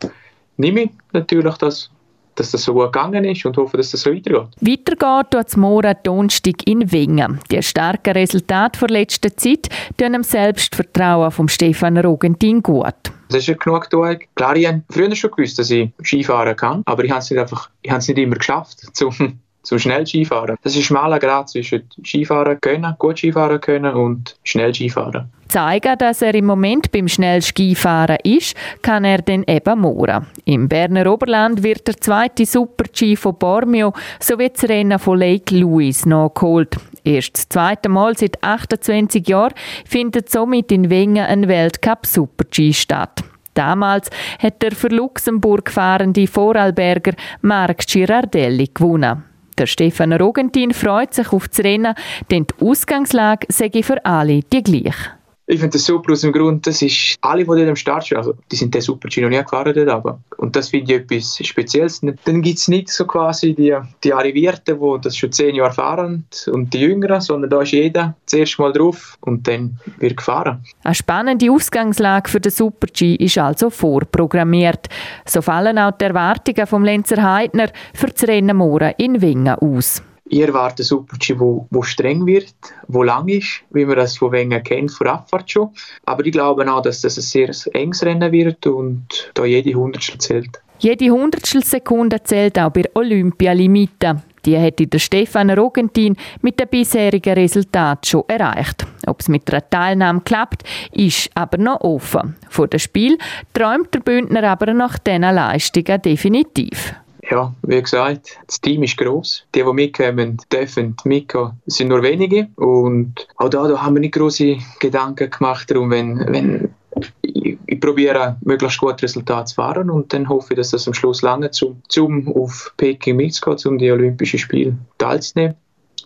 nehme 0.56 0.82
ich 0.82 0.90
natürlich 1.12 1.54
das 1.56 1.90
dass 2.34 2.50
das 2.50 2.64
so 2.64 2.74
gut 2.74 2.92
gegangen 2.92 3.24
ist 3.24 3.44
und 3.44 3.56
hoffe, 3.56 3.76
dass 3.76 3.90
das 3.92 4.02
so 4.02 4.10
weitergeht. 4.10 4.48
Weitergeht 4.60 5.30
tut 5.30 5.56
Mora 5.56 5.94
Donnerstag 5.94 6.66
in 6.66 6.90
Wengen. 6.90 7.40
Die 7.50 7.62
starken 7.62 8.12
Resultate 8.12 8.80
der 8.80 8.88
letzten 8.88 9.36
Zeit 9.36 9.68
tun 9.96 10.12
dem 10.12 10.22
Selbstvertrauen 10.22 11.30
von 11.30 11.48
Stefan 11.48 11.98
Rogentin 11.98 12.62
gut. 12.62 12.94
Das 13.28 13.38
ist 13.38 13.46
ja 13.46 13.54
genug 13.54 13.90
Genugtuung. 13.90 14.18
Klar, 14.34 14.56
ich 14.56 14.66
habe 14.66 14.82
früher 14.90 15.14
schon 15.14 15.30
gewusst, 15.30 15.58
dass 15.58 15.70
ich 15.70 15.90
Skifahren 16.02 16.56
kann, 16.56 16.82
aber 16.86 17.04
ich 17.04 17.10
habe 17.10 17.20
es 17.20 17.30
nicht, 17.30 17.40
einfach, 17.40 17.70
ich 17.82 17.90
habe 17.90 17.98
es 17.98 18.08
nicht 18.08 18.18
immer 18.18 18.36
geschafft, 18.36 18.80
zum, 18.94 19.40
zum 19.64 19.78
schnell 19.78 20.06
Skifahren. 20.06 20.56
Das 20.62 20.72
ist 20.72 20.78
ein 20.78 20.84
schmaler 20.84 21.18
Grad 21.18 21.48
zwischen 21.48 21.82
Skifahren 22.04 22.60
können, 22.60 22.94
gut 22.98 23.18
Skifahren 23.18 23.60
können 23.60 23.94
und 23.94 24.36
schnell 24.44 24.72
Skifahren 24.74 25.30
zeigen, 25.54 25.96
dass 25.98 26.20
er 26.20 26.34
im 26.34 26.46
Moment 26.46 26.90
beim 26.90 27.06
Schnellskifahren 27.06 28.18
ist, 28.24 28.56
kann 28.82 29.04
er 29.04 29.22
dann 29.22 29.44
eben 29.46 29.80
morgen. 29.80 30.26
Im 30.44 30.68
Berner 30.68 31.12
Oberland 31.12 31.62
wird 31.62 31.86
der 31.86 31.96
zweite 31.96 32.44
Super-G 32.44 33.14
von 33.14 33.38
Bormio 33.38 33.92
sowie 34.18 34.50
das 34.50 34.68
Rennen 34.68 34.98
von 34.98 35.16
Lake 35.16 35.56
Louise 35.56 36.08
nachgeholt. 36.08 36.76
Erst 37.04 37.36
das 37.36 37.48
zweite 37.48 37.88
Mal 37.88 38.18
seit 38.18 38.42
28 38.42 39.28
Jahren 39.28 39.54
findet 39.84 40.28
somit 40.28 40.72
in 40.72 40.90
Wengen 40.90 41.24
ein 41.24 41.46
Weltcup 41.46 42.04
Super-G 42.04 42.72
statt. 42.72 43.22
Damals 43.54 44.10
hat 44.40 44.60
der 44.60 44.72
für 44.72 44.88
Luxemburg 44.88 45.70
fahrende 45.70 46.26
Vorarlberger 46.26 47.12
Marc 47.42 47.86
Girardelli 47.86 48.70
gewonnen. 48.74 49.22
Der 49.58 49.66
Stefan 49.66 50.12
Rogentin 50.12 50.72
freut 50.72 51.14
sich 51.14 51.32
auf 51.32 51.48
das 51.48 51.60
Rennen, 51.60 51.94
denn 52.30 52.46
die 52.46 52.66
Ausgangslage 52.66 53.46
sei 53.50 53.70
für 53.82 54.04
alle 54.04 54.40
die 54.42 54.62
gleiche. 54.62 55.12
Ich 55.46 55.60
finde 55.60 55.74
das 55.74 55.84
super 55.84 56.12
aus 56.12 56.22
dem 56.22 56.32
Grund, 56.32 56.66
das 56.66 56.80
ist, 56.80 57.16
alle, 57.20 57.44
die 57.44 57.46
dort 57.46 57.68
am 57.68 57.76
Start 57.76 58.06
stehen, 58.06 58.16
also 58.16 58.34
die 58.50 58.56
sind 58.56 58.74
der 58.74 58.80
Super 58.80 59.08
G 59.08 59.20
noch 59.20 59.28
nie 59.28 59.42
gefahren 59.42 59.74
dort, 59.74 59.88
aber, 59.88 60.18
und 60.38 60.56
das 60.56 60.70
finde 60.70 60.94
ich 60.94 61.00
etwas 61.00 61.36
Spezielles. 61.46 62.00
Dann 62.00 62.40
gibt 62.40 62.58
es 62.58 62.68
nicht 62.68 62.88
so 62.88 63.06
quasi 63.06 63.54
die, 63.54 63.76
die 64.02 64.14
Arrivierten, 64.14 64.80
die 64.80 65.00
das 65.02 65.18
schon 65.18 65.32
zehn 65.32 65.54
Jahre 65.54 65.74
fahren 65.74 66.24
und 66.46 66.72
die 66.72 66.80
Jüngeren, 66.80 67.20
sondern 67.20 67.50
da 67.50 67.60
ist 67.60 67.72
jeder 67.72 68.16
zuerst 68.24 68.58
mal 68.58 68.72
drauf 68.72 69.18
und 69.20 69.46
dann 69.46 69.78
wird 69.98 70.16
gefahren. 70.16 70.64
Eine 70.82 70.94
spannende 70.94 71.50
Ausgangslage 71.50 72.30
für 72.30 72.40
den 72.40 72.50
Super 72.50 72.86
G 72.86 73.14
ist 73.16 73.36
also 73.36 73.68
vorprogrammiert. 73.68 74.88
So 75.26 75.42
fallen 75.42 75.78
auch 75.78 75.92
die 75.92 76.04
Erwartungen 76.04 76.66
vom 76.66 76.84
Lenzer 76.84 77.22
Heidner 77.22 77.68
für 77.92 78.06
das 78.06 78.26
Rennen 78.26 78.56
morgen 78.56 78.94
in 78.96 79.20
Wingen 79.20 79.56
aus. 79.56 80.02
Ich 80.26 80.40
erwarte 80.40 80.82
einen 80.82 80.86
Super-G, 80.86 81.38
wo, 81.38 81.66
wo 81.70 81.82
streng 81.82 82.24
wird, 82.24 82.54
wo 82.88 83.02
lang 83.02 83.28
ist, 83.28 83.62
wie 83.70 83.84
man 83.84 83.96
das 83.96 84.16
von 84.16 84.32
Wenger 84.32 84.60
kennt, 84.60 84.90
von 84.90 85.06
Abfahrt 85.06 85.50
schon. 85.50 85.70
Aber 86.06 86.24
ich 86.24 86.32
glaube 86.32 86.70
auch, 86.72 86.80
dass 86.80 87.02
das 87.02 87.18
ein 87.18 87.22
sehr 87.22 87.74
enges 87.74 88.02
Rennen 88.02 88.32
wird 88.32 88.66
und 88.66 89.30
da 89.34 89.44
jede 89.44 89.74
Hundertstel 89.74 90.18
zählt. 90.18 90.60
Jede 90.78 91.10
Hundertstelsekunde 91.10 92.22
zählt 92.22 92.58
auch 92.58 92.70
bei 92.70 92.84
Olympia-Limite. 92.94 94.22
Die 94.44 94.56
hätte 94.56 94.86
der 94.86 94.98
Stefan 94.98 95.50
Rogentin 95.50 96.16
mit 96.42 96.58
dem 96.58 96.68
bisherigen 96.68 97.34
Resultat 97.34 98.06
schon 98.06 98.24
erreicht. 98.28 98.86
Ob 99.06 99.20
es 99.20 99.28
mit 99.28 99.50
der 99.50 99.68
Teilnahme 99.68 100.20
klappt, 100.20 100.64
ist 100.92 101.30
aber 101.34 101.58
noch 101.58 101.80
offen. 101.80 102.36
Vor 102.50 102.68
dem 102.68 102.80
Spiel 102.80 103.18
träumt 103.52 103.94
der 103.94 104.00
Bündner 104.00 104.42
aber 104.44 104.74
nach 104.74 104.98
diesen 104.98 105.22
Leistungen 105.22 106.02
definitiv 106.02 106.94
ja, 107.30 107.54
wie 107.62 107.82
gesagt, 107.82 108.38
das 108.46 108.60
Team 108.60 108.82
ist 108.82 108.96
groß. 108.96 109.46
Die, 109.54 109.62
die 109.62 109.72
mitkommen, 109.72 110.36
dürfen 110.52 110.96
mitkommen, 111.04 111.60
sind 111.66 111.88
nur 111.88 112.02
wenige. 112.02 112.48
Und 112.56 113.26
auch 113.36 113.48
da, 113.48 113.66
da 113.68 113.82
haben 113.82 113.94
wir 113.94 114.00
nicht 114.00 114.14
große 114.14 114.56
Gedanken 114.80 115.30
gemacht 115.30 115.70
darum, 115.70 115.90
wenn, 115.90 116.20
wenn 116.28 116.74
ich, 117.22 117.58
ich 117.66 117.80
probiere, 117.80 118.36
möglichst 118.42 118.78
gute 118.78 119.02
Resultate 119.02 119.46
zu 119.46 119.54
fahren 119.56 119.90
und 119.90 120.12
dann 120.12 120.28
hoffe 120.28 120.52
ich, 120.52 120.56
dass 120.56 120.70
das 120.70 120.86
am 120.86 120.94
Schluss 120.94 121.22
lange 121.22 121.50
zum, 121.50 121.82
zum 121.88 122.28
auf 122.34 122.72
Peking 122.76 123.16
mitzugehen, 123.16 123.72
um 123.72 123.78
die 123.78 123.90
Olympischen 123.90 124.38
Spiele 124.38 124.76
teilzunehmen 124.98 125.56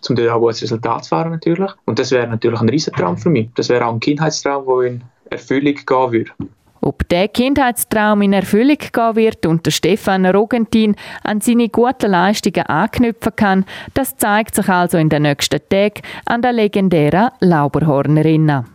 um 0.08 0.16
dort 0.16 0.30
auch 0.30 0.40
gutes 0.40 0.62
Resultat 0.62 1.04
zu 1.04 1.10
fahren 1.10 1.32
natürlich. 1.32 1.70
Und 1.84 1.98
das 1.98 2.10
wäre 2.10 2.26
natürlich 2.28 2.60
ein 2.60 2.68
Riesentraum 2.68 3.16
für 3.16 3.30
mich. 3.30 3.48
Das 3.56 3.68
wäre 3.68 3.84
auch 3.86 3.92
ein 3.92 4.00
Kindheitstraum, 4.00 4.64
der 4.66 4.90
in 4.90 5.02
Erfüllung 5.30 5.74
gehen 5.74 6.12
würde. 6.12 6.30
Ob 6.80 7.08
der 7.08 7.28
Kindheitstraum 7.28 8.22
in 8.22 8.32
Erfüllung 8.32 8.78
gehen 8.78 9.16
wird 9.16 9.46
und 9.46 9.66
der 9.66 9.70
Stefan 9.70 10.26
Rogentin 10.26 10.96
an 11.22 11.40
seine 11.40 11.68
guten 11.68 12.10
Leistungen 12.10 12.66
anknüpfen 12.66 13.34
kann, 13.36 13.64
das 13.94 14.16
zeigt 14.16 14.54
sich 14.54 14.68
also 14.68 14.98
in 14.98 15.08
den 15.08 15.22
nächsten 15.22 15.60
Tagen 15.68 16.02
an 16.26 16.42
der 16.42 16.52
legendären 16.52 17.30
Lauberhornerinnen. 17.40 18.66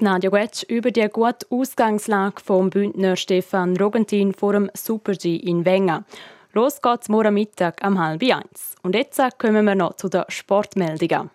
Nadja 0.00 0.30
Guetsch 0.30 0.62
über 0.68 0.90
die 0.90 1.08
gute 1.08 1.46
Ausgangslage 1.50 2.40
vom 2.44 2.70
Bündner 2.70 3.16
Stefan 3.16 3.76
Rogentin 3.76 4.32
vor 4.32 4.52
dem 4.52 4.70
Super-G 4.74 5.36
in 5.36 5.64
Wengen. 5.64 6.04
Los 6.52 6.80
geht's 6.80 7.08
morgen 7.08 7.34
Mittag 7.34 7.80
um 7.84 7.98
halb 7.98 8.22
eins. 8.22 8.76
Und 8.82 8.94
jetzt 8.94 9.20
kommen 9.38 9.64
wir 9.64 9.74
noch 9.74 9.94
zu 9.94 10.08
den 10.08 10.24
Sportmeldungen. 10.28 11.30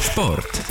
Sport. 0.00 0.62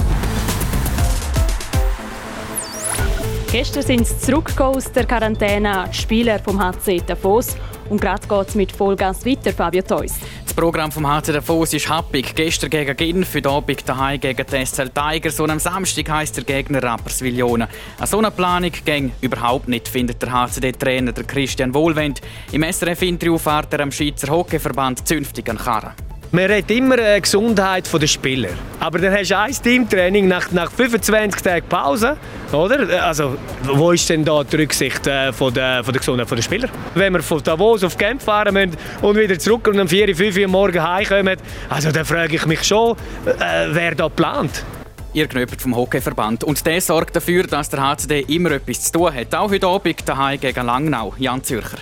Gestern 3.57 3.83
sind 3.83 4.05
sie 4.05 4.19
zurückgekommen 4.19 4.75
aus 4.75 4.91
der 4.91 5.05
Quarantäne, 5.05 5.85
die 5.89 5.95
Spieler 5.95 6.39
vom 6.39 6.61
HC 6.61 7.01
Davos. 7.07 7.55
Und 7.89 8.01
gerade 8.01 8.27
geht 8.27 8.49
es 8.49 8.55
mit 8.55 8.69
Vollgas 8.73 9.25
weiter, 9.25 9.53
Fabio 9.53 9.81
Theus. 9.81 10.15
Das 10.43 10.53
Programm 10.53 10.91
vom 10.91 11.07
HC 11.07 11.31
Davos 11.31 11.73
ist 11.73 11.87
happig. 11.87 12.35
Gestern 12.35 12.69
gegen 12.69 12.97
Genf, 12.97 13.33
heute 13.33 13.49
Abend 13.49 13.87
daheim 13.87 14.19
gegen 14.19 14.45
die 14.45 14.65
SL 14.65 14.89
Tigers 14.89 15.39
und 15.39 15.51
am 15.51 15.59
Samstag 15.59 16.09
heisst 16.09 16.35
der 16.35 16.43
Gegner 16.43 16.83
Rapperswil 16.83 17.37
Jona. 17.37 17.69
Eine 17.97 18.07
so 18.07 18.17
eine 18.17 18.29
Planung 18.29 18.73
ging 18.83 19.13
überhaupt 19.21 19.69
nicht, 19.69 19.87
findet 19.87 20.21
der 20.21 20.33
HCD-Trainer 20.33 21.13
Christian 21.13 21.73
Wohlwend. 21.73 22.19
Im 22.51 22.61
SRF-Interview 22.61 23.37
fährt 23.37 23.71
er 23.71 23.79
am 23.79 23.91
Schweizer 23.93 24.33
Hockeyverband 24.33 25.07
zünftig 25.07 25.49
an 25.49 25.57
Karren. 25.57 25.93
Man 26.35 26.47
redet 26.47 26.69
immer 26.69 26.97
die 26.97 27.21
Gesundheit 27.21 27.89
der 27.93 28.07
Spieler. 28.07 28.49
Aber 28.81 28.99
dann 28.99 29.13
hast 29.13 29.31
du 29.31 29.37
ein 29.37 29.53
Teamtraining 29.53 30.27
nach, 30.27 30.51
nach 30.51 30.69
25 30.69 31.41
Tagen 31.41 31.65
Pause. 31.69 32.17
Oder? 32.51 33.05
Also, 33.05 33.37
wo 33.63 33.93
ist 33.93 34.09
denn 34.09 34.25
da 34.25 34.43
die 34.43 34.57
Rücksicht 34.57 35.07
äh, 35.07 35.31
von, 35.31 35.53
der, 35.53 35.81
von 35.81 35.93
der 35.93 35.99
Gesundheit 36.01 36.29
der 36.29 36.41
Spieler? 36.41 36.67
Wenn 36.93 37.13
wir 37.13 37.23
von 37.23 37.41
Davos 37.41 37.85
auf 37.85 37.97
Camp 37.97 38.21
fahren 38.21 38.53
müssen 38.53 38.75
und 39.01 39.15
wieder 39.17 39.39
zurück 39.39 39.65
und 39.69 39.79
um 39.79 39.87
4, 39.87 40.13
5 40.13 40.37
Uhr 40.37 40.47
morgen 40.49 40.83
heimkommen, 40.83 41.37
also 41.69 41.93
dann 41.93 42.03
frage 42.03 42.35
ich 42.35 42.45
mich 42.45 42.65
schon, 42.65 42.97
äh, 43.25 43.67
wer 43.69 43.95
da 43.95 44.09
plant. 44.09 44.65
Ihr 45.13 45.27
Knöpert 45.27 45.61
vom 45.61 45.73
Hockeyverband. 45.73 46.43
Und 46.43 46.65
der 46.65 46.81
sorgt 46.81 47.15
dafür, 47.15 47.43
dass 47.43 47.69
der 47.69 47.81
HCD 47.81 48.25
immer 48.27 48.51
etwas 48.51 48.81
zu 48.81 48.91
tun 48.91 49.15
hat. 49.15 49.33
Auch 49.33 49.49
heute 49.49 49.67
Abend 49.67 50.05
daheim 50.05 50.37
gegen 50.37 50.65
Langnau. 50.65 51.13
Jan 51.17 51.41
Zürcher. 51.41 51.77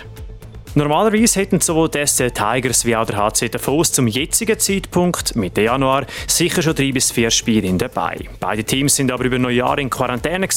Normalerweise 0.76 1.38
hätten 1.38 1.60
sowohl 1.60 1.88
die 1.88 2.04
SC 2.04 2.34
Tigers 2.34 2.84
wie 2.84 2.96
auch 2.96 3.06
der 3.06 3.16
HC 3.16 3.48
Davos 3.48 3.92
zum 3.92 4.08
jetzigen 4.08 4.58
Zeitpunkt, 4.58 5.36
Mitte 5.36 5.62
Januar, 5.62 6.04
sicher 6.26 6.62
schon 6.62 6.74
drei 6.74 6.90
bis 6.90 7.12
vier 7.12 7.30
Spiele 7.30 7.72
dabei. 7.74 8.18
Beide 8.40 8.64
Teams 8.64 8.96
sind 8.96 9.12
aber 9.12 9.24
über 9.24 9.38
Neujahr 9.38 9.78
in 9.78 9.88
Quarantäne 9.88 10.48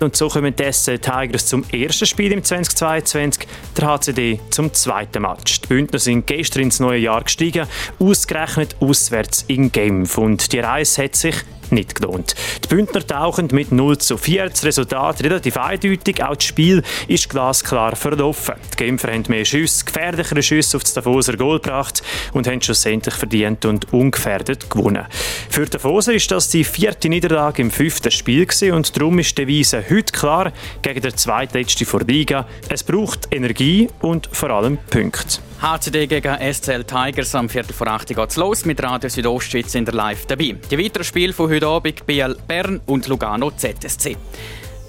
und 0.00 0.16
so 0.16 0.28
kommen 0.28 0.56
die 0.56 0.72
SC 0.72 1.00
Tigers 1.00 1.46
zum 1.46 1.64
ersten 1.70 2.06
Spiel 2.06 2.32
im 2.32 2.42
2022, 2.42 3.46
der 3.76 3.86
HCD 3.86 4.40
zum 4.50 4.74
zweiten 4.74 5.22
Match. 5.22 5.60
Die 5.60 5.68
Bündner 5.68 6.00
sind 6.00 6.26
gestern 6.26 6.64
ins 6.64 6.80
neue 6.80 6.98
Jahr 6.98 7.22
gestiegen, 7.22 7.68
ausgerechnet 8.00 8.74
auswärts 8.80 9.44
in 9.46 9.70
Genf 9.70 10.18
und 10.18 10.52
die 10.52 10.58
Reise 10.58 11.04
hat 11.04 11.14
sich 11.14 11.36
nicht 11.72 11.94
gelohnt. 11.94 12.34
Die 12.64 12.68
Bündner 12.68 13.06
tauchen 13.06 13.48
mit 13.52 13.72
0 13.72 13.98
zu 13.98 14.16
4. 14.16 14.50
Das 14.50 14.64
Resultat 14.64 15.22
relativ 15.22 15.56
eindeutig. 15.56 16.22
Auch 16.22 16.36
das 16.36 16.44
Spiel 16.44 16.82
ist 17.08 17.28
glasklar 17.28 17.96
verlaufen. 17.96 18.54
Die 18.72 18.76
Genfer 18.76 19.12
haben 19.12 19.24
mehr 19.28 19.44
Schüsse, 19.44 19.84
gefährlichere 19.84 20.42
Schüsse 20.42 20.76
auf 20.76 20.82
das 20.84 20.94
Davoser 20.94 21.36
Goal 21.36 21.60
gebracht 21.60 22.02
und 22.32 22.46
haben 22.46 22.60
schlussendlich 22.60 23.14
verdient 23.14 23.64
und 23.64 23.92
ungefährdet 23.92 24.70
gewonnen. 24.70 25.06
Für 25.48 25.66
Davoser 25.66 26.14
ist 26.14 26.30
das 26.30 26.48
die 26.48 26.64
vierte 26.64 27.08
Niederlage 27.08 27.62
im 27.62 27.70
fünften 27.70 28.10
Spiel 28.10 28.40
und 28.72 28.96
darum 28.96 29.18
ist 29.18 29.36
die 29.36 29.42
Devise 29.42 29.84
heute 29.90 30.12
klar 30.12 30.52
gegen 30.82 31.00
den 31.00 31.16
zweitletzten 31.16 31.86
vor 31.86 32.00
Liga. 32.00 32.46
Es 32.68 32.82
braucht 32.82 33.28
Energie 33.32 33.88
und 34.00 34.28
vor 34.32 34.50
allem 34.50 34.78
Punkte. 34.88 35.49
HCD 35.60 36.06
gegen 36.06 36.54
SCL 36.54 36.84
Tigers 36.84 37.34
am 37.34 37.46
Viertel 37.46 37.74
vor 37.74 37.86
8 37.86 38.16
geht's 38.16 38.36
los 38.36 38.64
mit 38.64 38.82
Radio 38.82 39.10
Südostschweiz 39.10 39.74
in 39.74 39.84
der 39.84 39.92
Live 39.92 40.24
dabei. 40.24 40.56
Die 40.70 40.78
weiteren 40.78 41.04
Spiele 41.04 41.34
von 41.34 41.50
heute 41.50 41.66
Abend 41.66 42.06
BL 42.06 42.34
Bern 42.48 42.80
und 42.86 43.06
Lugano 43.08 43.50
ZSC. 43.50 44.16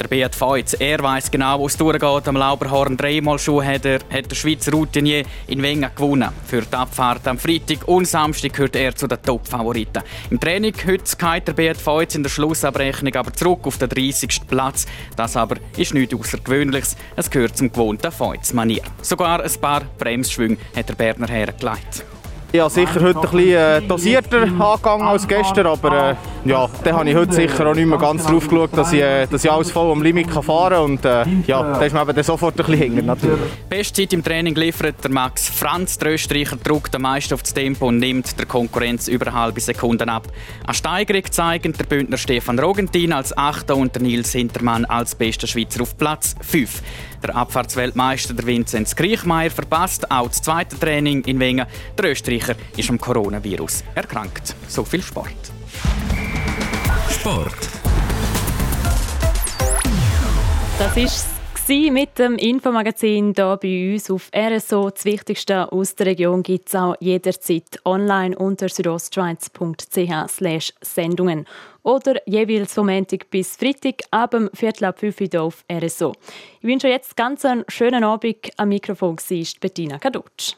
Der 0.01 0.07
Beat 0.07 0.33
Feutz, 0.33 0.73
er 0.79 1.03
weiß 1.03 1.29
genau, 1.29 1.59
wo 1.59 1.67
es 1.67 1.77
durchgeht. 1.77 2.27
Am 2.27 2.35
Lauberhorn 2.35 2.97
dreimal 2.97 3.37
schon 3.37 3.63
hat, 3.63 3.85
er, 3.85 3.99
hat 4.11 4.31
der 4.31 4.35
Schweizer 4.35 4.71
Routinier 4.71 5.25
in 5.45 5.61
Wengen 5.61 5.91
gewonnen. 5.95 6.29
Für 6.47 6.63
die 6.63 6.73
Abfahrt 6.73 7.27
am 7.27 7.37
Freitag 7.37 7.87
und 7.87 8.07
Samstag 8.07 8.53
gehört 8.53 8.75
er 8.75 8.95
zu 8.95 9.05
den 9.05 9.21
Top-Favoriten. 9.21 10.01
Im 10.31 10.39
Training 10.39 10.73
heute 10.87 11.03
geht 11.03 11.47
der 11.47 11.53
Beat 11.53 11.77
Feutz 11.77 12.15
in 12.15 12.23
der 12.23 12.31
Schlussabrechnung 12.31 13.13
aber 13.13 13.31
zurück 13.31 13.67
auf 13.67 13.77
den 13.77 13.89
30. 13.89 14.47
Platz. 14.47 14.87
Das 15.15 15.37
aber 15.37 15.57
ist 15.77 15.93
nichts 15.93 16.15
Außergewöhnliches. 16.15 16.97
Es 17.15 17.29
gehört 17.29 17.55
zum 17.55 17.71
gewohnten 17.71 18.11
Feutz-Manier. 18.11 18.81
Sogar 19.03 19.43
ein 19.43 19.61
paar 19.61 19.83
Bremsschwünge 19.99 20.57
hat 20.75 20.89
der 20.89 20.95
Berner 20.95 21.27
hergelegt. 21.27 22.05
Habe 22.59 22.69
sicher 22.69 23.01
heute 23.01 23.19
ein 23.19 23.21
bisschen 23.21 23.49
äh, 23.49 23.81
dosierter 23.81 24.41
angegangen 24.41 25.07
als 25.07 25.25
gestern, 25.25 25.67
aber 25.67 26.11
äh, 26.11 26.15
ja, 26.49 26.67
dann 26.83 26.95
habe 26.95 27.09
ich 27.09 27.15
heute 27.15 27.33
sicher 27.33 27.65
auch 27.65 27.73
nicht 27.73 27.85
mehr 27.85 27.97
ganz 27.97 28.25
drauf 28.25 28.47
geschaut, 28.47 28.75
dass 28.75 28.91
ich, 28.91 29.01
äh, 29.01 29.25
dass 29.25 29.45
ich 29.45 29.51
alles 29.51 29.71
voll 29.71 29.89
am 29.89 30.01
Limit 30.01 30.29
kann 30.29 30.43
fahren 30.43 30.73
kann 30.73 30.83
und 30.83 31.05
äh, 31.05 31.47
ja, 31.47 31.61
da 31.61 31.85
ist 31.85 31.93
man 31.93 32.09
eben 32.09 32.23
sofort 32.23 32.59
ein 32.59 32.65
bisschen 32.65 32.77
hängen 32.77 33.05
natürlich. 33.05 33.39
Bestzeit 33.69 34.11
im 34.11 34.23
Training 34.23 34.55
liefert 34.55 34.95
der 35.01 35.11
Max 35.11 35.47
Franz, 35.47 35.97
der 35.97 36.11
Österreicher 36.13 36.57
druckt 36.57 36.93
am 36.95 37.03
meisten 37.03 37.33
auf 37.33 37.41
das 37.41 37.53
Tempo 37.53 37.87
und 37.87 37.99
nimmt 37.99 38.37
der 38.37 38.45
Konkurrenz 38.45 39.07
über 39.07 39.27
eine 39.27 39.35
halbe 39.35 39.61
Sekunden 39.61 40.09
ab. 40.09 40.27
Eine 40.65 40.73
Steigerung 40.73 41.23
zeigen 41.31 41.71
der 41.71 41.85
Bündner 41.85 42.17
Stefan 42.17 42.59
Rogentin 42.59 43.13
als 43.13 43.37
Achter 43.37 43.77
und 43.77 43.95
der 43.95 44.01
Nils 44.01 44.33
Hintermann 44.33 44.83
als 44.85 45.15
bester 45.15 45.47
Schweizer 45.47 45.81
auf 45.83 45.97
Platz 45.97 46.35
5. 46.41 46.81
Der 47.23 47.35
Abfahrtsweltmeister 47.35 48.33
der 48.33 48.45
Vinzenz 48.45 48.95
Griechmeier 48.95 49.51
verpasst 49.51 50.09
auch 50.09 50.27
das 50.27 50.41
zweite 50.41 50.77
Training 50.77 51.23
in 51.25 51.39
Wengen. 51.39 51.67
Der 51.97 52.11
Österreicher 52.11 52.55
ist 52.75 52.89
am 52.89 52.99
Coronavirus 52.99 53.83
erkrankt. 53.93 54.55
So 54.67 54.83
viel 54.83 55.01
Sport. 55.01 55.29
Sport. 57.09 57.69
Das 60.79 60.97
ist 60.97 61.27
mit 61.69 62.19
dem 62.19 62.35
Infomagazin 62.35 63.33
hier 63.33 63.57
bei 63.61 63.93
uns 63.93 64.11
auf 64.11 64.29
RSO. 64.35 64.89
Das 64.89 65.05
Wichtigste 65.05 65.71
aus 65.71 65.95
der 65.95 66.07
Region 66.07 66.43
gibt 66.43 66.67
es 66.67 66.75
auch 66.75 66.95
jederzeit 66.99 67.79
online 67.85 68.37
unter 68.37 68.67
südostschweiz.ch 68.67 70.73
Sendungen 70.81 71.45
oder 71.83 72.15
jeweils 72.27 72.73
vom 72.73 72.87
Montag 72.87 73.29
bis 73.29 73.55
Freitag 73.55 74.01
ab 74.11 74.31
dem 74.31 74.49
Viertel 74.53 74.85
ab 74.85 74.99
5 74.99 75.21
Uhr 75.21 75.41
auf 75.41 75.65
RSO. 75.71 76.13
Ich 76.59 76.67
wünsche 76.67 76.87
euch 76.87 76.93
jetzt 76.93 77.15
ganz 77.15 77.45
einen 77.45 77.63
schönen 77.67 78.03
Abend. 78.03 78.49
Am 78.57 78.69
Mikrofon 78.69 79.17
war 79.17 79.45
Bettina 79.59 79.99
Kadutsch. 79.99 80.55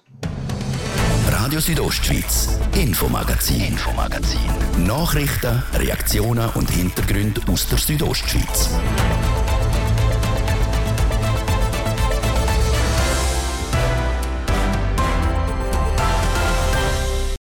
Radio 1.30 1.60
Südostschweiz, 1.60 2.58
Infomagazin, 2.76 3.62
Infomagazin. 3.62 4.40
Nachrichten, 4.86 5.62
Reaktionen 5.74 6.50
und 6.56 6.70
Hintergründe 6.70 7.42
aus 7.52 7.68
der 7.68 7.78
Südostschweiz. 7.78 8.70